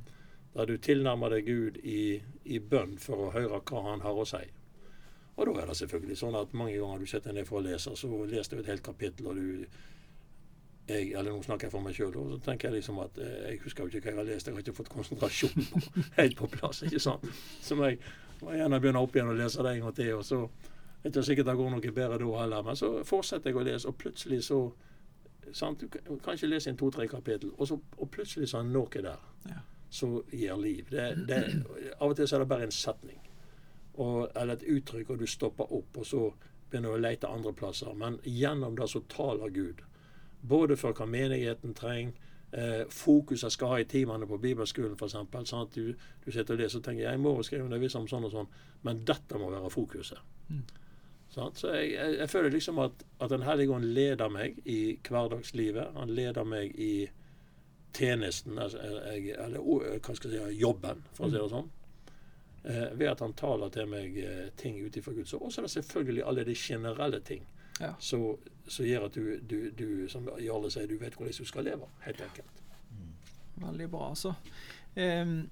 Der 0.54 0.66
du 0.66 0.76
tilnærmer 0.82 1.34
deg 1.34 1.46
Gud 1.46 1.78
i, 1.82 2.20
i, 2.44 2.58
bønn 2.58 2.96
for 2.98 3.26
å 3.26 3.30
høre 3.34 3.62
hva 3.70 3.84
han 3.90 4.02
har 4.06 4.18
å 4.18 4.26
si. 4.28 4.42
Og 5.36 5.46
da 5.46 5.62
er 5.62 5.70
det 5.70 5.78
selvfølgelig 5.78 6.18
sånn 6.20 6.36
at 6.36 6.56
mange 6.56 6.78
ganger 6.80 7.00
du 7.00 7.08
setter 7.08 7.30
deg 7.30 7.40
ned 7.40 7.48
for 7.48 7.60
å 7.60 7.64
lese, 7.64 7.94
så 7.96 8.24
leser 8.28 8.58
du 8.58 8.64
et 8.64 8.72
helt 8.74 8.84
kapittel, 8.84 9.30
og 9.30 9.38
du 9.38 9.66
jeg, 10.90 11.12
eller 11.14 11.30
nå 11.30 11.42
snakker 11.44 11.68
jeg 11.68 11.72
for 11.72 11.84
meg 11.84 11.94
sjøl, 11.94 12.16
og 12.18 12.32
så 12.32 12.40
tenker 12.48 12.66
jeg 12.66 12.80
liksom 12.80 12.96
at 13.04 13.18
eh, 13.22 13.36
jeg 13.44 13.60
husker 13.62 13.86
jo 13.86 13.92
ikke 13.92 14.08
hva 14.08 14.10
jeg 14.10 14.18
har 14.18 14.26
lest. 14.26 14.48
Jeg 14.48 14.56
har 14.56 14.64
ikke 14.64 14.74
fått 14.74 14.90
konsentrasjon 14.90 15.68
på, 15.70 15.82
helt 16.18 16.36
på 16.40 16.48
plass. 16.50 16.82
ikke 16.82 17.02
sant? 17.04 17.28
Så 17.62 17.78
må 17.78 17.92
jeg 17.92 18.00
må 18.40 18.56
gjerne 18.56 18.80
begynne 18.80 19.02
opp 19.04 19.16
igjen 19.16 19.30
og 19.30 19.38
lese 19.38 19.64
det 19.64 19.74
en 19.76 19.84
gang 19.84 19.96
til. 19.96 20.14
og 20.16 20.24
så 20.24 20.40
det 21.00 21.08
er 21.08 21.12
ikke 21.14 21.22
sikkert 21.24 21.46
det 21.48 21.56
går 21.56 21.70
noe 21.72 21.92
bedre 21.96 22.18
da 22.20 22.30
heller. 22.42 22.64
Men 22.64 22.76
så 22.76 22.90
fortsetter 23.08 23.50
jeg 23.50 23.56
å 23.56 23.64
lese, 23.64 23.88
og 23.88 23.96
plutselig 24.00 24.42
så 24.44 24.60
sant? 25.56 25.80
Du 25.80 26.16
kan 26.22 26.36
ikke 26.36 26.50
lese 26.50 26.70
inn 26.70 26.78
to-tre 26.80 27.06
kapittel, 27.08 27.52
og, 27.56 27.66
så, 27.68 27.78
og 27.96 28.10
plutselig 28.10 28.50
så 28.50 28.62
det 28.62 28.72
noe 28.72 29.02
der 29.02 29.26
ja. 29.48 29.60
som 29.90 30.20
gir 30.32 30.56
liv. 30.60 30.86
Det, 30.90 31.08
det, 31.28 31.40
av 31.98 32.10
og 32.10 32.16
til 32.16 32.28
så 32.28 32.38
er 32.38 32.44
det 32.44 32.52
bare 32.52 32.68
en 32.68 32.74
setning. 32.74 33.20
Og, 34.00 34.30
eller 34.36 34.56
et 34.56 34.66
uttrykk, 34.76 35.10
og 35.10 35.20
du 35.20 35.26
stopper 35.28 35.72
opp, 35.76 36.00
og 36.00 36.06
så 36.06 36.24
begynner 36.70 36.94
du 36.94 36.98
å 36.98 37.04
lete 37.04 37.30
andre 37.30 37.52
plasser. 37.56 37.92
Men 37.98 38.18
gjennom 38.24 38.78
det 38.78 38.88
så 38.90 39.02
taler 39.10 39.54
Gud. 39.54 39.82
Både 40.40 40.76
for 40.80 40.96
hva 40.96 41.06
menigheten 41.10 41.74
trenger, 41.76 42.14
eh, 42.52 42.84
fokuset 42.88 43.52
skal 43.52 43.74
ha 43.74 43.80
i 43.80 43.88
timene 43.88 44.26
på 44.26 44.38
bibelskolen 44.40 44.96
f.eks. 44.96 45.16
Sånn 45.50 45.66
at 45.66 45.74
du, 45.74 45.94
du, 46.24 46.30
sitter 46.30 46.56
og 46.56 46.62
leser 46.62 46.80
og 46.80 46.86
tenker 46.86 47.06
jeg 47.06 47.22
må 47.22 47.34
skrive 47.46 47.66
undervise 47.66 47.98
om 48.00 48.08
sånn 48.10 48.26
og 48.28 48.34
sånn, 48.34 48.52
men 48.86 49.02
dette 49.06 49.40
må 49.40 49.50
være 49.52 49.72
fokuset. 49.72 50.22
Mm. 50.48 50.64
Så 51.30 51.72
jeg, 51.74 51.92
jeg, 51.94 52.18
jeg, 52.18 52.30
føler 52.30 52.50
liksom 52.50 52.78
at, 52.82 53.04
at 53.22 53.30
Den 53.30 53.42
hellige 53.46 53.70
ånd 53.70 53.84
leder 53.84 54.28
meg 54.28 54.58
i 54.66 54.98
hverdagslivet. 55.08 55.92
Han 55.96 56.10
leder 56.10 56.44
meg 56.44 56.74
i 56.74 57.08
tjenesten, 57.94 58.58
altså, 58.58 58.78
jeg, 58.78 59.34
eller 59.38 59.62
hva 59.62 60.14
skal 60.14 60.34
jeg 60.34 60.42
si, 60.46 60.58
jobben, 60.60 61.04
for 61.14 61.26
å 61.26 61.30
si 61.30 61.36
det 61.36 61.44
mm. 61.44 61.52
sånn. 61.54 61.70
Eh, 62.62 62.90
ved 62.98 63.08
at 63.08 63.22
han 63.24 63.32
taler 63.38 63.72
til 63.72 63.88
meg 63.88 64.18
eh, 64.20 64.50
ting 64.60 64.76
ut 64.82 64.96
ifra 64.96 65.14
Guds 65.16 65.34
ord. 65.34 65.46
Og 65.46 65.52
så 65.52 65.62
er 65.62 65.68
det 65.68 65.72
selvfølgelig 65.78 66.26
alle 66.26 66.44
de 66.44 66.56
generelle 66.58 67.20
ting 67.24 67.46
ja. 67.80 67.94
som 67.98 68.84
gjør 68.84 69.06
at 69.06 69.14
du, 69.14 69.38
du, 69.48 69.70
du, 69.78 69.86
som 70.12 70.28
Jarle 70.38 70.70
sier, 70.70 70.90
du 70.90 70.98
vet 71.00 71.16
hvordan 71.16 71.38
du 71.38 71.48
skal 71.48 71.66
leve. 71.66 71.88
Helt 72.04 72.20
enkelt. 72.26 72.62
Mm. 72.90 73.14
Veldig 73.66 73.88
bra, 73.90 74.10
altså. 74.10 74.34
Um, 74.96 75.48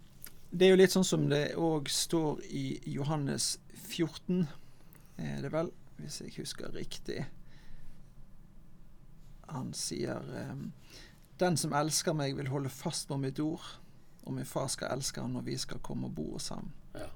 det 0.50 0.66
er 0.66 0.72
jo 0.72 0.80
litt 0.80 0.94
sånn 0.94 1.06
som 1.06 1.26
det 1.30 1.42
òg 1.60 1.88
står 1.92 2.44
i 2.56 2.66
Johannes 2.88 3.56
14, 3.88 4.46
er 5.18 5.42
det 5.42 5.52
vel, 5.52 5.70
hvis 5.98 6.20
jeg 6.22 6.34
husker 6.38 6.74
riktig. 6.74 7.26
Han 9.48 9.72
sier 9.74 10.22
um, 10.50 10.72
Den 11.40 11.56
som 11.56 11.74
elsker 11.76 12.16
meg, 12.16 12.36
vil 12.36 12.50
holde 12.52 12.70
fast 12.72 13.08
på 13.08 13.16
mitt 13.20 13.38
ord, 13.40 13.64
og 14.26 14.34
min 14.34 14.48
far 14.48 14.66
skal 14.68 14.92
elske 14.96 15.22
ham 15.22 15.36
når 15.36 15.46
vi 15.46 15.56
skal 15.58 15.82
komme 15.84 16.08
og 16.10 16.16
bo 16.16 16.32
hos 16.32 16.50
ham. 16.52 16.72
Ja. 16.94 17.06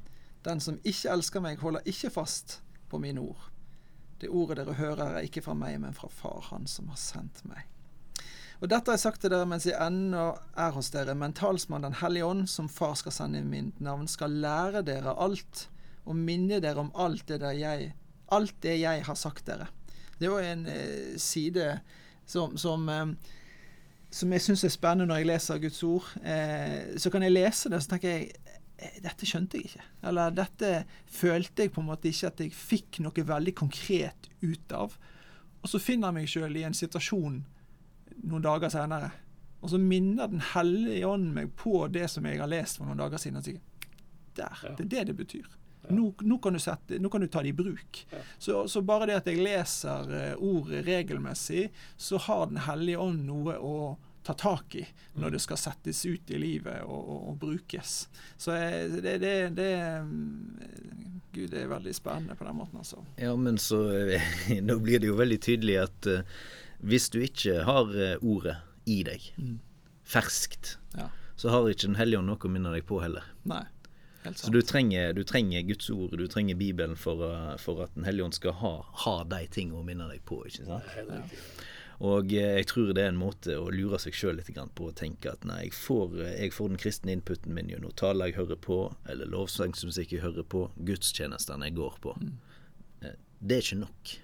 Den 0.47 0.63
som 0.63 0.79
ikke 0.85 1.11
elsker 1.11 1.43
meg, 1.43 1.59
holder 1.59 1.83
ikke 1.91 2.11
fast 2.15 2.61
på 2.91 3.01
mine 3.03 3.21
ord. 3.21 3.51
Det 4.23 4.31
ordet 4.31 4.61
dere 4.61 4.79
hører, 4.79 5.17
er 5.17 5.27
ikke 5.27 5.43
fra 5.43 5.55
meg, 5.59 5.81
men 5.83 5.95
fra 5.95 6.09
Far, 6.09 6.47
Han 6.53 6.67
som 6.71 6.89
har 6.93 7.01
sendt 7.01 7.43
meg. 7.51 7.67
Og 8.63 8.71
Dette 8.71 8.93
har 8.93 8.95
jeg 8.95 9.03
sagt 9.03 9.25
til 9.25 9.33
dere 9.33 9.47
mens 9.51 9.67
jeg 9.67 9.75
ennå 9.83 10.29
er 10.55 10.75
hos 10.77 10.93
dere, 10.95 11.17
men 11.19 11.35
talsmann 11.35 11.83
Den 11.83 11.99
hellige 11.99 12.29
ånd, 12.29 12.47
som 12.47 12.69
Far 12.71 12.95
skal 12.95 13.13
sende 13.17 13.41
i 13.43 13.47
mitt 13.47 13.81
navn, 13.83 14.07
skal 14.07 14.31
lære 14.31 14.85
dere 14.87 15.17
alt 15.19 15.67
og 16.05 16.19
minne 16.19 16.61
dere 16.63 16.83
om 16.83 16.91
alt 16.99 17.29
det, 17.29 17.41
jeg, 17.59 17.93
alt 18.35 18.57
det 18.65 18.79
jeg 18.81 19.05
har 19.07 19.19
sagt 19.19 19.47
dere. 19.47 19.69
Det 20.19 20.27
er 20.27 20.33
jo 20.33 20.39
en 20.53 20.67
eh, 20.71 21.15
side 21.21 21.69
som, 22.27 22.57
som, 22.59 22.89
eh, 22.89 23.35
som 24.11 24.35
jeg 24.35 24.45
syns 24.45 24.65
er 24.67 24.75
spennende 24.75 25.11
når 25.11 25.23
jeg 25.23 25.31
leser 25.31 25.63
Guds 25.63 25.83
ord. 25.87 26.11
Eh, 26.23 26.95
så 26.99 27.11
kan 27.11 27.27
jeg 27.27 27.35
lese 27.35 27.71
det, 27.71 27.79
og 27.79 27.87
så 27.87 27.95
tenker 27.95 28.17
jeg 28.17 28.53
Eh, 28.83 28.99
dette 29.05 29.29
skjønte 29.29 29.59
jeg 29.59 29.71
ikke. 29.71 29.87
Eller 30.11 30.35
dette 30.35 30.73
følte 31.11 31.67
jeg 31.67 31.73
på 31.75 31.83
en 31.83 31.91
måte 31.91 32.11
ikke 32.11 32.31
at 32.33 32.43
jeg 32.43 32.55
fikk 32.57 33.03
noe 33.05 33.27
veldig 33.33 33.55
konkret 33.59 34.31
ut 34.43 34.77
av. 34.77 34.97
Og 35.63 35.71
så 35.71 35.81
finner 35.83 36.11
jeg 36.11 36.19
meg 36.19 36.31
sjøl 36.31 36.59
i 36.59 36.65
en 36.67 36.77
situasjon 36.77 37.43
noen 38.23 38.45
dager 38.45 38.73
senere. 38.73 39.13
Og 39.63 39.71
så 39.71 39.79
minner 39.79 40.27
Den 40.27 40.43
hellige 40.55 41.07
ånd 41.07 41.31
meg 41.37 41.53
på 41.55 41.87
det 41.93 42.09
som 42.11 42.27
jeg 42.27 42.41
har 42.41 42.51
lest 42.51 42.81
for 42.81 42.89
noen 42.89 42.99
dager 42.99 43.21
siden. 43.23 43.39
Og 43.39 43.47
sier 43.47 43.61
der, 44.35 44.63
det 44.79 44.87
er 44.87 44.91
det 44.91 45.07
det 45.13 45.17
betyr. 45.17 45.47
Nå, 45.89 46.15
nå, 46.21 46.39
kan 46.39 46.61
sette, 46.61 46.99
nå, 46.99 47.11
kan 47.11 47.21
du 47.21 47.27
ta 47.27 47.43
det 47.43 47.49
i 47.49 47.57
bruk. 47.57 48.07
Så, 48.39 48.69
så, 48.69 48.83
bare 48.87 49.09
det 49.11 49.19
at 49.19 49.29
jeg 49.31 49.43
leser 49.43 50.09
uh, 50.13 50.45
ordet 50.45 50.85
regelmessig, 50.87 51.69
så 51.97 52.21
har 52.29 52.47
Den 52.53 52.63
hellige 52.67 53.03
ånd 53.03 53.25
noe 53.27 53.59
å 53.59 53.77
ta 54.23 54.37
tak 54.39 54.77
i 54.79 54.85
når 55.19 55.35
det 55.35 55.41
skal 55.43 55.59
settes 55.59 56.05
ut 56.07 56.31
i 56.31 56.39
livet 56.39 56.85
og, 56.87 57.01
og, 57.01 57.23
og 57.33 57.39
brukes. 57.43 57.95
Så 58.39 58.55
eh, 58.55 58.93
det, 59.03 59.17
det, 59.19 59.33
det, 59.59 59.73
mm, 60.07 61.19
Gud, 61.33 61.49
det 61.51 61.65
er 61.65 61.73
veldig 61.73 61.95
spennende 61.97 62.37
på 62.39 62.47
den 62.47 62.61
måten, 62.61 62.79
altså. 62.79 63.03
Ja, 63.19 63.35
men 63.35 63.59
så 63.59 63.83
Nå 64.69 64.79
blir 64.85 65.03
det 65.03 65.11
jo 65.11 65.19
veldig 65.19 65.41
tydelig 65.43 65.81
at 65.83 66.11
uh, 66.11 66.23
hvis 66.87 67.11
du 67.11 67.19
ikke 67.23 67.65
har 67.67 67.91
ordet 68.23 68.61
i 68.91 69.03
deg, 69.07 69.27
mm. 69.39 69.59
ferskt, 70.07 70.77
ja. 70.99 71.11
så 71.39 71.51
har 71.51 71.69
ikke 71.71 71.91
Den 71.91 71.99
hellige 71.99 72.23
ånd 72.23 72.31
noe 72.31 72.43
å 72.43 72.51
minne 72.51 72.75
deg 72.75 72.87
på 72.87 73.03
heller. 73.03 73.27
Nei. 73.47 73.65
Så 74.23 74.53
du 74.55 74.61
trenger, 74.63 75.13
du 75.17 75.25
trenger, 75.27 75.65
Guds 75.67 75.91
ord, 75.91 76.15
du 76.19 76.29
trenger 76.31 76.55
Bibelen 76.55 76.95
for, 76.97 77.25
uh, 77.27 77.57
for 77.59 77.83
at 77.83 77.95
Den 77.97 78.07
hellige 78.07 78.29
ånd 78.29 78.37
skal 78.37 78.55
ha, 78.61 78.73
ha 79.05 79.15
de 79.27 79.41
tingene 79.51 79.81
å 79.81 79.87
minne 79.87 80.07
deg 80.11 80.23
på. 80.29 80.45
ikke 80.47 80.67
sant? 80.69 80.93
Ja. 80.95 81.23
Og 82.03 82.33
eh, 82.35 82.57
jeg 82.59 82.67
tror 82.71 82.91
det 82.91 83.05
er 83.05 83.13
en 83.13 83.21
måte 83.21 83.55
å 83.61 83.69
lure 83.71 83.99
seg 84.03 84.17
sjøl 84.17 84.41
litt 84.41 84.51
på 84.51 84.89
å 84.89 84.95
tenke 84.97 85.31
at 85.31 85.45
nei, 85.47 85.69
jeg 85.69 85.77
får, 85.77 86.17
eh, 86.25 86.35
jeg 86.41 86.55
får 86.57 86.73
den 86.73 86.81
kristne 86.83 87.15
inputen 87.15 87.55
min 87.55 87.71
gjennom 87.71 87.95
taler 87.99 88.31
jeg 88.31 88.41
hører 88.41 88.59
på, 88.59 88.79
eller 89.13 89.31
lovsangsmusikk 89.31 90.17
jeg 90.17 90.25
hører 90.25 90.43
på, 90.43 90.65
gudstjenestene 90.89 91.69
jeg 91.71 91.79
går 91.79 92.01
på. 92.03 92.17
Mm. 92.19 92.33
Eh, 93.07 93.19
det 93.41 93.59
er 93.59 93.67
ikke 93.67 93.83
nok. 93.85 94.19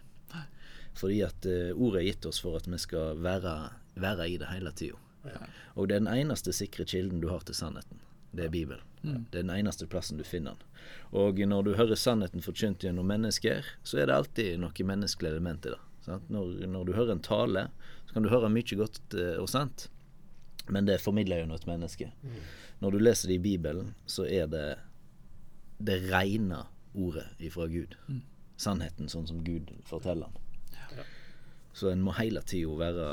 Fordi 0.98 1.20
at 1.22 1.46
ordet 1.78 2.00
er 2.00 2.06
gitt 2.08 2.24
oss 2.26 2.40
for 2.42 2.58
at 2.58 2.64
vi 2.66 2.78
skal 2.82 3.20
være, 3.22 3.52
være 4.02 4.24
i 4.32 4.32
det 4.42 4.48
hele 4.50 4.72
tida. 4.74 4.98
Ja. 5.30 5.44
Og 5.78 5.86
det 5.86 5.94
er 5.94 6.02
den 6.02 6.10
eneste 6.10 6.50
sikre 6.50 6.82
kilden 6.90 7.20
du 7.22 7.28
har 7.30 7.44
til 7.46 7.54
sannheten. 7.54 8.00
Det 8.30 8.44
er 8.46 8.52
Bibelen. 8.52 8.84
Mm. 9.02 9.26
Det 9.30 9.38
er 9.38 9.44
den 9.46 9.54
eneste 9.54 9.86
plassen 9.86 10.18
du 10.18 10.24
finner 10.26 10.56
den. 10.58 10.80
Og 11.16 11.38
når 11.38 11.64
du 11.64 11.74
hører 11.78 11.98
sannheten 11.98 12.44
forkynt 12.44 12.84
gjennom 12.84 13.08
mennesker, 13.08 13.66
så 13.86 14.00
er 14.00 14.08
det 14.08 14.16
alltid 14.16 14.58
noe 14.62 14.88
menneskelig 14.90 15.30
element 15.30 15.68
i 15.68 15.74
det. 15.74 15.82
Når, 16.32 16.66
når, 16.72 16.88
du 16.88 16.94
hører 16.96 17.14
en 17.16 17.24
tale, 17.24 17.66
så 18.06 18.16
kan 18.16 18.24
du 18.24 18.30
høre 18.32 18.48
mye 18.52 18.78
godt 18.80 19.00
uh, 19.12 19.36
og 19.42 19.48
sant, 19.52 19.90
men 20.72 20.88
det 20.88 21.02
formidler 21.04 21.44
noe 21.48 21.60
et 21.60 21.68
menneske. 21.68 22.10
Mm. 22.22 22.38
Når 22.80 22.94
du 22.94 23.02
leser 23.02 23.30
det 23.30 23.38
i 23.38 23.44
Bibelen, 23.44 23.92
så 24.08 24.24
er 24.24 24.48
det 24.48 24.66
det 25.78 26.00
rene 26.08 26.64
ordet 26.96 27.28
ifra 27.44 27.68
Gud. 27.70 27.94
Mm. 28.08 28.22
Sannheten 28.58 29.10
sånn 29.12 29.28
som 29.28 29.44
Gud 29.46 29.70
forteller 29.86 30.32
den. 30.32 30.47
Så 31.78 31.92
en 31.92 32.00
må 32.02 32.10
hele 32.16 32.40
tida 32.42 32.72
være 32.74 33.08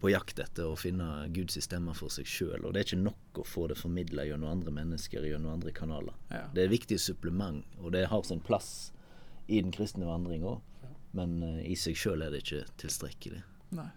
på 0.00 0.08
jakt 0.08 0.38
etter 0.40 0.70
å 0.70 0.76
finne 0.80 1.26
Guds 1.36 1.58
stemme 1.60 1.92
for 1.98 2.08
seg 2.12 2.24
sjøl. 2.24 2.62
Og 2.64 2.72
det 2.72 2.80
er 2.80 2.88
ikke 2.88 3.02
nok 3.02 3.40
å 3.42 3.44
få 3.44 3.66
det 3.68 3.76
formidla 3.76 4.24
gjennom 4.24 4.54
andre 4.54 4.72
mennesker, 4.72 5.26
gjennom 5.28 5.52
andre 5.52 5.74
kanaler. 5.76 6.16
Ja. 6.30 6.46
Det 6.54 6.62
er 6.62 6.70
et 6.70 6.72
viktig 6.78 6.96
supplement, 7.02 7.76
og 7.82 7.92
det 7.92 8.06
har 8.08 8.24
sin 8.24 8.40
plass 8.40 8.70
i 9.52 9.60
den 9.60 9.74
kristne 9.74 10.08
vandring 10.08 10.48
òg. 10.48 10.64
Men 11.16 11.36
uh, 11.44 11.60
i 11.60 11.76
seg 11.76 11.98
sjøl 12.00 12.24
er 12.24 12.32
det 12.32 12.40
ikke 12.46 12.64
tilstrekkelig. 12.80 13.44
Nei. 13.76 13.90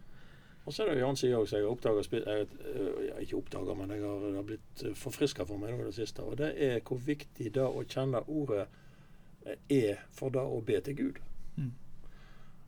Og 0.67 0.75
så 0.75 0.83
er 0.83 0.91
det 0.91 0.99
jo 0.99 1.05
en 1.05 1.13
annen 1.13 1.23
side 1.23 1.39
òg 1.39 1.47
som 1.47 1.61
jeg 1.61 1.71
oppdager 1.71 2.09
uh, 2.27 3.21
Ikke 3.23 3.39
oppdager, 3.39 3.79
men 3.79 3.95
jeg 3.95 4.03
har, 4.03 4.21
det 4.25 4.35
har 4.35 4.47
blitt 4.51 4.83
uh, 4.83 4.95
forfriska 4.99 5.47
for 5.47 5.63
meg 5.63 5.77
nå 5.77 5.85
i 5.85 5.93
det 5.93 5.95
siste. 6.01 6.27
Og 6.27 6.41
det 6.43 6.57
er 6.59 6.81
hvor 6.83 6.99
viktig 7.07 7.53
det 7.55 7.71
å 7.71 7.87
kjenne 7.87 8.27
ordet 8.27 8.67
er 9.71 10.03
for 10.11 10.35
det 10.35 10.43
å 10.43 10.59
be 10.67 10.83
til 10.83 10.99
Gud. 10.99 11.23
Mm. 11.55 11.71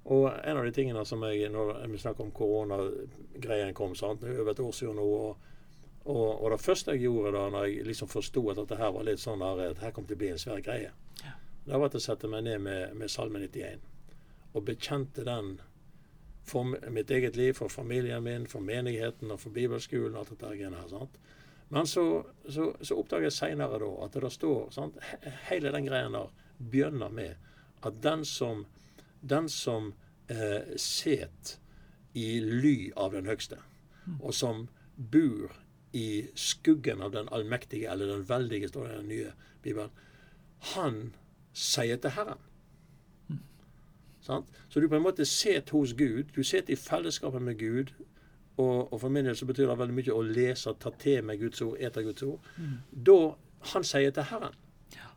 Og 0.03 0.27
en 0.33 0.57
av 0.57 0.65
de 0.65 0.71
tingene 0.73 1.03
som 1.05 1.21
jeg 1.27 1.51
Når 1.53 1.87
vi 1.87 1.97
snakker 2.01 2.23
om 2.25 2.31
koronagreien 2.33 3.73
kom, 3.77 3.95
sant, 3.95 4.21
det 4.21 4.31
er 4.31 4.41
over 4.41 4.51
et 4.51 4.59
år 4.59 4.71
siden 4.73 4.97
nå 4.97 5.05
og, 5.05 5.47
og, 6.05 6.41
og, 6.41 6.47
det 6.51 6.61
første 6.61 6.95
jeg 6.95 7.05
gjorde 7.05 7.35
da 7.35 7.43
når 7.53 7.67
jeg 7.67 7.85
liksom 7.85 8.09
forsto 8.09 8.41
at 8.49 8.57
dette 8.57 8.79
her 8.79 8.89
var 8.95 9.05
litt 9.05 9.21
sånn 9.21 9.43
her, 9.45 9.59
at 9.69 9.83
her 9.85 9.93
kom 9.93 10.07
til 10.09 10.17
å 10.17 10.21
bli 10.23 10.31
en 10.33 10.41
svær 10.41 10.63
greie, 10.65 10.89
ja. 11.21 11.33
det 11.67 11.77
var 11.77 11.91
at 11.91 11.97
jeg 11.99 12.07
sette 12.07 12.31
meg 12.31 12.47
ned 12.47 12.63
med, 12.65 12.95
med 12.97 13.13
Salme 13.13 13.43
91 13.43 13.85
og 14.51 14.65
bekjente 14.65 15.23
den 15.23 15.59
for 16.43 16.63
mitt 16.89 17.11
eget 17.11 17.35
liv, 17.35 17.53
for 17.53 17.69
familien 17.69 18.23
min, 18.23 18.47
for 18.47 18.59
menigheten 18.59 19.31
og 19.31 19.39
for 19.39 19.53
bibelskolen. 19.53 20.15
og 20.15 20.19
alt 20.25 20.33
dette 20.33 20.69
her, 20.73 20.87
sant? 20.89 21.19
Men 21.69 21.87
så, 21.87 22.25
så, 22.49 22.73
så 22.81 22.97
oppdager 22.99 23.29
jeg 23.29 23.37
seinere 23.37 23.87
at 24.03 24.15
det 24.19 24.31
står 24.33 24.71
sant? 24.75 24.97
Hele 25.47 25.71
den 25.71 25.87
greia 25.87 26.09
der 26.11 26.33
begynner 26.59 27.09
med 27.09 27.35
at 27.87 28.01
den 28.03 28.25
som, 28.25 28.65
den 29.21 29.49
som 29.49 29.93
eh, 30.27 30.75
set 30.77 31.57
i 32.13 32.39
ly 32.43 32.91
av 32.99 33.15
den 33.15 33.29
høgste, 33.29 33.61
og 34.19 34.33
som 34.35 34.67
bor 34.95 35.53
i 35.95 36.27
skuggen 36.35 37.01
av 37.01 37.13
den 37.15 37.29
allmektige, 37.31 37.91
eller 37.91 38.11
den 38.15 38.29
veldige, 38.29 38.69
står 38.71 38.87
det 38.87 38.93
i 38.93 38.97
den 38.97 39.11
nye 39.11 39.33
Bibelen, 39.61 39.91
han 40.75 41.03
sier 41.53 41.99
til 41.99 42.15
Herren 42.15 42.39
Sant? 44.21 44.45
Så 44.69 44.79
du 44.79 44.87
på 44.89 44.95
en 44.95 45.01
måte 45.01 45.25
sitter 45.25 45.71
hos 45.71 45.93
Gud. 45.97 46.23
Du 46.35 46.43
sitter 46.43 46.73
i 46.73 46.77
fellesskapet 46.77 47.41
med 47.41 47.57
Gud. 47.57 47.93
Og, 48.57 48.93
og, 48.93 48.99
for 49.01 49.09
min 49.09 49.25
del 49.25 49.35
så 49.35 49.45
betyr 49.49 49.65
det 49.65 49.77
veldig 49.79 49.95
mye 49.97 50.13
å 50.13 50.25
lese, 50.25 50.73
ta 50.79 50.91
til 51.01 51.23
meg 51.25 51.41
Guds 51.41 51.61
ord, 51.65 51.79
ete 51.79 52.03
Guds 52.05 52.23
ord. 52.27 52.51
Mm. 52.57 52.75
Da 52.93 53.15
Han 53.71 53.83
sier 53.85 54.09
til 54.11 54.25
Herren 54.25 54.55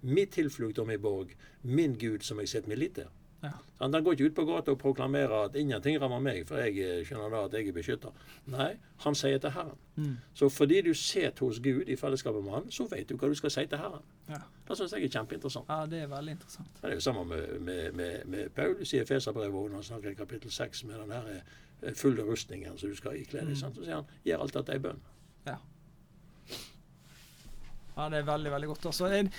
Mitt 0.04 0.34
tilflukt 0.36 0.78
og 0.78 0.86
min 0.86 1.00
borg, 1.00 1.30
min 1.62 1.94
Gud 1.98 2.20
som 2.22 2.40
jeg 2.40 2.48
setter 2.48 2.68
min 2.68 2.78
lit 2.78 2.94
til. 2.98 3.08
Ja. 3.44 3.52
Han 3.80 3.92
går 4.04 4.12
ikke 4.16 4.28
ut 4.30 4.34
på 4.34 4.44
gata 4.48 4.72
og 4.72 4.78
proklamerer 4.80 5.34
at 5.44 5.56
ingenting 5.60 5.98
rammer 6.00 6.22
meg, 6.24 6.46
for 6.48 6.62
jeg 6.62 6.78
eh, 6.80 7.02
skjønner 7.04 7.32
da 7.32 7.42
at 7.48 7.56
jeg 7.58 7.68
er 7.68 7.76
beskytta. 7.76 8.12
Nei, 8.54 8.70
han 9.04 9.18
sier 9.18 9.42
til 9.42 9.52
Herren. 9.52 9.80
Mm. 9.96 10.14
Så 10.34 10.48
fordi 10.48 10.80
du 10.86 10.92
sitter 10.96 11.44
hos 11.44 11.60
Gud 11.60 11.90
i 11.90 11.96
fellesskapet 12.00 12.44
med 12.44 12.56
han, 12.56 12.70
så 12.72 12.86
vet 12.90 13.10
du 13.10 13.18
hva 13.20 13.28
du 13.28 13.36
skal 13.38 13.52
si 13.52 13.66
til 13.70 13.82
Herren. 13.82 14.06
Ja. 14.30 14.40
Det 14.68 14.78
syns 14.78 14.96
jeg 14.96 15.08
er 15.08 15.14
kjempeinteressant. 15.18 15.68
ja, 15.68 15.84
det 15.90 16.00
er 16.06 16.10
veldig 16.14 16.38
interessant. 16.38 16.80
Det 16.80 16.90
er 16.90 16.96
jo 16.96 17.04
sammen 17.04 17.28
med, 17.28 17.60
med, 17.60 17.92
med, 17.92 18.24
med 18.24 18.54
Paulus 18.56 18.94
i 18.94 19.02
Efeserbrevet, 19.02 19.70
når 19.70 19.82
han 19.82 19.88
snakker 19.90 20.14
i 20.14 20.20
kapittel 20.22 20.50
6 20.50 20.84
med 20.88 20.98
den 21.02 21.12
her 21.12 21.32
eh, 21.34 21.94
fulle 21.94 22.24
rustningen 22.24 22.78
som 22.78 22.88
du 22.88 22.96
skal 22.96 23.20
ikle 23.20 23.44
deg. 23.44 23.52
Mm. 23.52 23.60
Så 23.60 23.74
sier 23.82 24.00
han 24.00 24.16
gjør 24.24 24.46
alt 24.46 24.60
dette 24.62 24.80
i 24.80 24.84
bønn. 24.88 25.04
Ja, 25.44 25.58
ja, 27.94 28.08
det 28.10 28.18
er 28.18 28.26
veldig, 28.26 28.50
veldig 28.50 28.68
godt. 28.72 28.86
Altså, 28.90 29.06
jeg, 29.12 29.30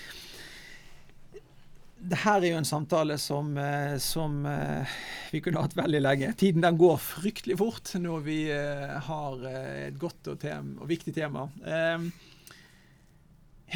det 1.96 2.20
her 2.22 2.44
er 2.44 2.52
jo 2.52 2.60
en 2.60 2.68
samtale 2.68 3.18
som, 3.22 3.56
eh, 3.58 3.96
som 4.04 4.46
eh, 4.46 4.96
vi 5.32 5.42
kunne 5.42 5.64
hatt 5.64 5.78
veldig 5.78 6.02
lenge. 6.02 6.34
Tiden 6.38 6.64
den 6.66 6.78
går 6.78 7.00
fryktelig 7.02 7.58
fort 7.62 7.94
når 8.02 8.26
vi 8.26 8.40
eh, 8.54 8.98
har 9.08 9.48
et 9.50 9.98
godt 10.00 10.30
og, 10.34 10.40
tem 10.42 10.76
og 10.82 10.90
viktig 10.92 11.16
tema. 11.16 11.48
Eh, 11.66 12.06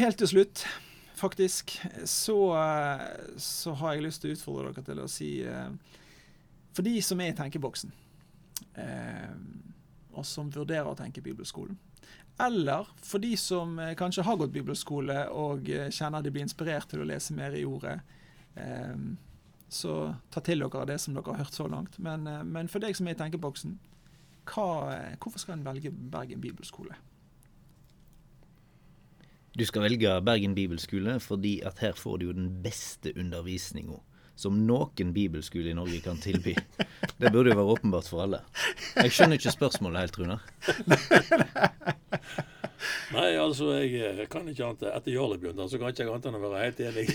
helt 0.02 0.20
til 0.20 0.32
slutt, 0.34 0.66
faktisk, 1.20 1.78
så, 2.08 2.38
så 3.36 3.74
har 3.80 3.96
jeg 3.96 4.06
lyst 4.06 4.24
til 4.24 4.32
å 4.32 4.38
utfordre 4.38 4.70
dere 4.76 4.86
til 4.88 5.02
å 5.04 5.10
si 5.12 5.32
For 6.72 6.86
de 6.86 6.94
som 7.04 7.20
er 7.20 7.34
i 7.34 7.36
tenkeboksen, 7.36 7.92
eh, 8.80 9.34
og 10.16 10.28
som 10.28 10.52
vurderer 10.54 10.88
å 10.88 10.96
tenke 10.96 11.24
bibelskolen, 11.24 11.76
eller 12.40 12.88
for 13.04 13.20
de 13.20 13.34
som 13.38 13.80
eh, 13.80 13.96
kanskje 14.00 14.24
har 14.24 14.38
gått 14.40 14.54
bibelskole 14.56 15.26
og 15.36 15.70
eh, 15.70 15.90
kjenner 15.92 16.24
de 16.24 16.32
blir 16.32 16.46
inspirert 16.46 16.90
til 16.92 17.04
å 17.04 17.08
lese 17.10 17.36
mer 17.36 17.56
i 17.58 17.66
ordet. 17.68 18.00
Eh, 18.56 18.96
så 19.70 19.96
ta 20.34 20.42
til 20.42 20.64
dere 20.64 20.88
det 20.90 20.98
som 21.04 21.14
dere 21.14 21.36
har 21.36 21.44
hørt 21.44 21.58
så 21.58 21.68
langt. 21.70 22.00
Men, 22.00 22.28
eh, 22.28 22.44
men 22.44 22.72
for 22.72 22.84
deg 22.84 22.98
som 22.98 23.08
er 23.08 23.18
i 23.18 23.20
tenkeboksen, 23.20 23.78
hva, 24.50 24.70
hvorfor 25.22 25.44
skal 25.44 25.60
en 25.60 25.68
velge 25.68 25.92
Bergen 25.92 26.42
bibelskole? 26.42 26.96
Du 29.58 29.66
skal 29.66 29.84
velge 29.84 30.16
Bergen 30.26 30.56
bibelskole 30.56 31.20
fordi 31.20 31.60
at 31.66 31.82
her 31.84 31.98
får 31.98 32.18
du 32.18 32.30
jo 32.30 32.38
den 32.38 32.54
beste 32.64 33.14
undervisninga 33.20 34.00
som 34.40 34.56
noen 34.68 35.14
bibelskole 35.16 35.72
i 35.72 35.78
Norge 35.78 36.00
kan 36.06 36.20
tilby. 36.22 36.56
Det 37.20 37.32
burde 37.34 37.52
jo 37.52 37.58
være 37.60 37.76
åpenbart 37.76 38.08
for 38.08 38.24
alle. 38.24 38.40
Jeg 38.96 39.12
skjønner 39.16 39.40
ikke 39.40 39.56
spørsmålet 39.56 40.06
helt, 40.06 40.20
Runar. 40.20 40.46
Nei, 43.12 43.34
altså, 43.36 43.74
jeg 43.84 44.30
kan 44.32 44.48
ikke 44.48 44.70
annet 44.70 44.86
Etter 44.94 45.12
Jarle 45.12 45.40
begynte, 45.42 45.68
så 45.68 45.80
kan 45.82 45.92
ikke 45.92 46.06
jeg 46.06 46.14
annet 46.14 46.30
enn 46.30 46.40
å 46.40 46.44
være 46.46 46.64
helt 46.64 46.80
enig. 46.88 47.08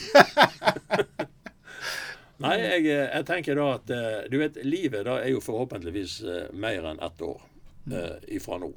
Nei, 2.45 2.55
jeg, 2.61 2.87
jeg 2.91 3.27
tenker 3.29 3.57
da 3.57 3.67
at 3.77 3.91
eh, 3.95 4.25
Du 4.29 4.41
vet, 4.41 4.57
livet 4.67 5.07
da 5.07 5.21
er 5.23 5.31
jo 5.31 5.43
forhåpentligvis 5.45 6.17
eh, 6.27 6.49
mer 6.53 6.89
enn 6.91 6.99
ett 7.05 7.23
år 7.25 7.39
eh, 7.95 8.17
ifra 8.37 8.59
nå. 8.61 8.73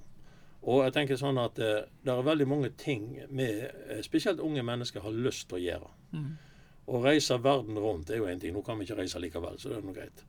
Og 0.68 0.84
jeg 0.84 0.94
tenker 0.96 1.20
sånn 1.20 1.40
at 1.42 1.60
eh, 1.64 1.86
det 2.06 2.14
er 2.14 2.28
veldig 2.28 2.48
mange 2.50 2.70
ting 2.80 3.10
med 3.30 3.66
eh, 3.88 4.02
spesielt 4.06 4.42
unge 4.44 4.64
mennesker 4.68 5.04
har 5.04 5.16
lyst 5.16 5.48
til 5.50 5.60
å 5.60 5.64
gjøre. 5.64 5.92
Mm. 6.14 6.30
Å 6.88 7.04
reise 7.04 7.36
verden 7.44 7.78
rundt 7.84 8.10
er 8.12 8.22
jo 8.22 8.28
én 8.32 8.40
ting. 8.40 8.54
Nå 8.56 8.64
kan 8.64 8.80
vi 8.80 8.88
ikke 8.88 9.02
reise 9.02 9.20
likevel, 9.20 9.58
så 9.60 9.72
det 9.72 9.80
er 9.82 9.86
noe 9.86 9.96
greit. 9.96 10.24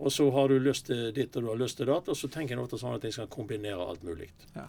Og 0.00 0.12
så 0.12 0.26
har 0.32 0.48
du 0.48 0.56
lyst 0.58 0.88
til 0.88 1.10
ditt 1.14 1.36
og 1.36 1.44
du 1.44 1.50
har 1.52 1.60
lyst 1.60 1.78
til 1.78 1.90
datt, 1.90 2.08
og 2.08 2.16
så 2.16 2.30
tenker 2.32 2.56
en 2.56 2.62
ofte 2.64 2.80
sånn 2.80 2.96
at 2.96 3.04
en 3.04 3.14
skal 3.14 3.28
kombinere 3.30 3.84
alt 3.84 4.02
mulig. 4.06 4.30
Ja. 4.56 4.66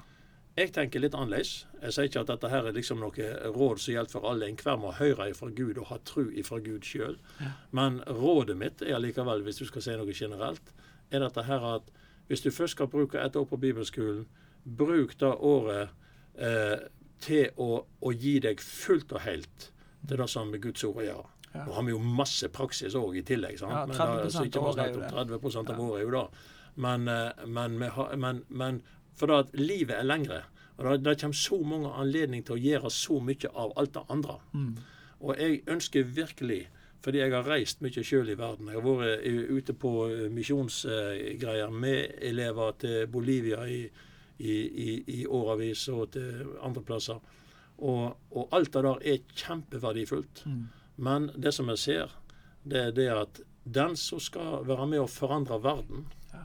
Jeg 0.58 0.73
tenker 0.75 0.99
litt 0.99 1.15
annerledes. 1.15 1.63
Jeg 1.80 1.95
sier 1.95 2.10
ikke 2.10 2.23
at 2.25 2.32
dette 2.34 2.49
her 2.51 2.67
er 2.67 2.75
liksom 2.75 2.99
noe 2.99 3.27
råd 3.56 3.80
som 3.80 3.93
gjelder 3.93 4.12
for 4.12 4.27
alle. 4.27 4.49
Enhver 4.51 4.82
må 4.82 4.91
høre 4.97 5.30
ifra 5.32 5.47
Gud 5.56 5.80
og 5.80 5.88
ha 5.93 5.97
tru 6.04 6.25
ifra 6.27 6.60
Gud 6.60 6.84
sjøl. 6.84 7.15
Ja. 7.39 7.54
Men 7.71 8.01
rådet 8.04 8.58
mitt 8.60 8.84
er 8.84 8.97
allikevel, 8.97 9.45
hvis 9.47 9.62
du 9.63 9.65
skal 9.69 9.86
si 9.86 9.95
noe 9.95 10.15
generelt, 10.17 10.73
er 11.10 11.23
dette 11.23 11.47
her 11.47 11.67
at 11.77 11.88
hvis 12.27 12.43
du 12.43 12.51
først 12.51 12.75
skal 12.75 12.91
bruke 12.91 13.19
et 13.19 13.36
år 13.36 13.47
på 13.47 13.60
bibelskolen, 13.60 14.27
bruk 14.63 15.15
det 15.19 15.32
året 15.32 15.95
eh, 16.36 16.84
til 17.23 17.56
å, 17.56 17.86
å 17.88 18.12
gi 18.12 18.38
deg 18.43 18.62
fullt 18.62 19.15
og 19.15 19.23
helt 19.23 19.70
det 20.07 20.29
som 20.29 20.45
har 20.45 20.51
med 20.51 20.61
Guds 20.61 20.83
ord 20.83 20.95
å 21.01 21.05
gjøre. 21.05 21.27
Ja. 21.53 21.65
Nå 21.65 21.73
har 21.75 21.83
vi 21.83 21.91
jo 21.91 21.99
masse 21.99 22.47
praksis 22.49 22.95
òg 22.95 23.17
i 23.19 23.23
tillegg. 23.27 23.59
sant? 23.59 23.71
Ja, 23.71 23.85
Men 23.85 23.97
30% 23.97 24.23
det- 24.23 24.31
så 24.33 24.45
ikke 24.45 24.61
bare 24.61 24.87
er 24.87 24.93
om 24.93 25.01
det. 25.01 25.09
30 25.11 25.69
av 25.69 25.79
året 25.79 25.99
er 25.99 26.05
jo 26.05 26.11
det. 26.11 26.27
Men, 26.75 27.07
eh, 27.07 27.45
men, 27.45 27.77
men, 28.17 28.43
men 28.49 28.81
for 29.15 29.27
da 29.27 29.39
at 29.39 29.53
livet 29.53 29.97
er 29.97 30.03
lengre. 30.03 30.43
Og 30.77 30.85
det, 30.85 31.03
det 31.03 31.19
kommer 31.21 31.35
så 31.35 31.59
mange 31.63 31.91
anledninger 31.93 32.45
til 32.45 32.55
å 32.55 32.61
gjøre 32.61 32.91
så 32.91 33.19
mye 33.21 33.49
av 33.53 33.73
alt 33.77 33.93
det 33.93 34.03
andre. 34.09 34.37
Mm. 34.53 34.77
Og 35.21 35.35
jeg 35.37 35.63
ønsker 35.67 36.03
virkelig, 36.03 36.67
fordi 37.03 37.17
jeg 37.19 37.33
har 37.33 37.43
reist 37.43 37.81
mye 37.81 38.03
sjøl 38.05 38.29
i 38.29 38.37
verden 38.37 38.67
Jeg 38.71 38.79
har 38.79 38.87
vært 38.87 39.25
eh, 39.25 39.57
ute 39.57 39.73
på 39.73 39.91
eh, 40.09 40.29
misjonsgreier 40.29 41.69
med 41.71 42.15
elever 42.21 42.71
til 42.79 43.07
Bolivia 43.07 43.65
i, 43.67 43.83
i, 44.39 44.55
i, 44.87 45.03
i 45.21 45.25
årevis 45.27 45.87
og 45.89 46.11
til 46.15 46.47
andre 46.63 46.81
plasser. 46.81 47.19
Og, 47.82 48.17
og 48.32 48.52
alt 48.54 48.74
det 48.74 48.84
der 48.86 49.00
er 49.13 49.24
kjempeverdifullt. 49.41 50.44
Mm. 50.46 50.63
Men 51.02 51.30
det 51.41 51.54
som 51.58 51.70
jeg 51.74 51.82
ser, 51.82 52.12
det 52.63 52.82
er 52.88 52.91
det 52.98 53.08
at 53.15 53.41
den 53.65 53.96
som 53.98 54.20
skal 54.22 54.63
være 54.70 54.86
med 54.89 55.02
å 55.04 55.10
forandre 55.10 55.58
verden, 55.63 56.08
Ja. 56.34 56.44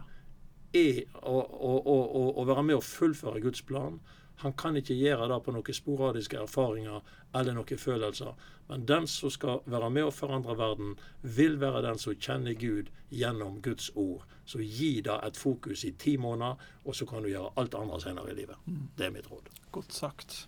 er 0.73 1.03
å, 1.23 1.37
å, 1.41 1.73
å, 1.85 1.97
å, 2.21 2.23
å 2.41 2.45
være 2.49 2.63
med 2.71 2.77
å 2.77 2.85
fullføre 2.85 3.41
Guds 3.45 3.63
plan. 3.63 4.01
Han 4.43 4.53
kan 4.53 4.77
ikke 4.77 4.97
gjøre 4.97 5.29
det 5.31 5.39
på 5.47 5.53
noen 5.55 5.77
sporadiske 5.77 6.37
erfaringer 6.43 7.01
eller 7.37 7.55
noen 7.57 7.79
følelser. 7.81 8.35
Men 8.69 8.85
den 8.89 9.07
som 9.09 9.31
skal 9.33 9.63
være 9.65 9.89
med 9.91 10.09
å 10.09 10.13
forandre 10.13 10.57
verden, 10.59 10.97
vil 11.23 11.57
være 11.63 11.85
den 11.87 11.99
som 12.03 12.17
kjenner 12.21 12.53
Gud 12.61 12.91
gjennom 13.13 13.61
Guds 13.65 13.89
ord. 13.95 14.27
Så 14.45 14.61
gi 14.61 15.01
det 15.07 15.17
et 15.25 15.37
fokus 15.41 15.85
i 15.89 15.93
ti 15.97 16.17
måneder, 16.21 16.57
og 16.85 16.97
så 16.97 17.07
kan 17.09 17.23
du 17.25 17.31
gjøre 17.31 17.55
alt 17.57 17.75
andre 17.79 18.01
senere 18.03 18.33
i 18.35 18.37
livet. 18.43 18.57
Det 18.99 19.07
er 19.09 19.15
mitt 19.15 19.31
råd. 19.33 19.49
Godt 19.73 19.93
sagt. 19.97 20.47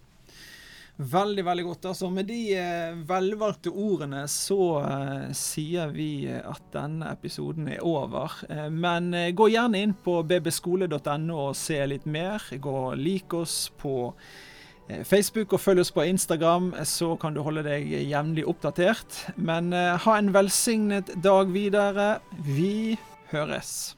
Veldig, 0.98 1.44
veldig 1.46 1.64
godt. 1.64 1.84
Altså, 1.92 2.08
med 2.10 2.26
de 2.26 2.40
eh, 2.58 2.96
velvalgte 3.06 3.70
ordene 3.70 4.24
så 4.26 4.58
eh, 4.82 5.28
sier 5.36 5.92
vi 5.94 6.26
eh, 6.26 6.42
at 6.42 6.64
denne 6.74 7.12
episoden 7.14 7.68
er 7.70 7.84
over. 7.86 8.34
Eh, 8.50 8.66
men 8.66 9.12
eh, 9.14 9.30
gå 9.30 9.46
gjerne 9.52 9.78
inn 9.78 9.94
på 9.94 10.16
bbskole.no 10.26 11.38
og 11.38 11.54
se 11.56 11.78
litt 11.86 12.08
mer. 12.10 12.42
Gå 12.50 12.74
og 12.90 12.98
lik 12.98 13.36
oss 13.38 13.68
på 13.78 14.10
Facebook 15.04 15.52
og 15.52 15.60
følg 15.60 15.82
oss 15.82 15.92
på 15.92 16.06
Instagram, 16.08 16.70
så 16.88 17.10
kan 17.20 17.36
du 17.36 17.42
holde 17.44 17.60
deg 17.66 17.90
jevnlig 17.92 18.46
oppdatert. 18.48 19.20
Men 19.36 19.68
ha 19.76 20.16
en 20.16 20.32
velsignet 20.32 21.12
dag 21.20 21.52
videre. 21.52 22.08
Vi 22.48 22.96
høres. 23.28 23.97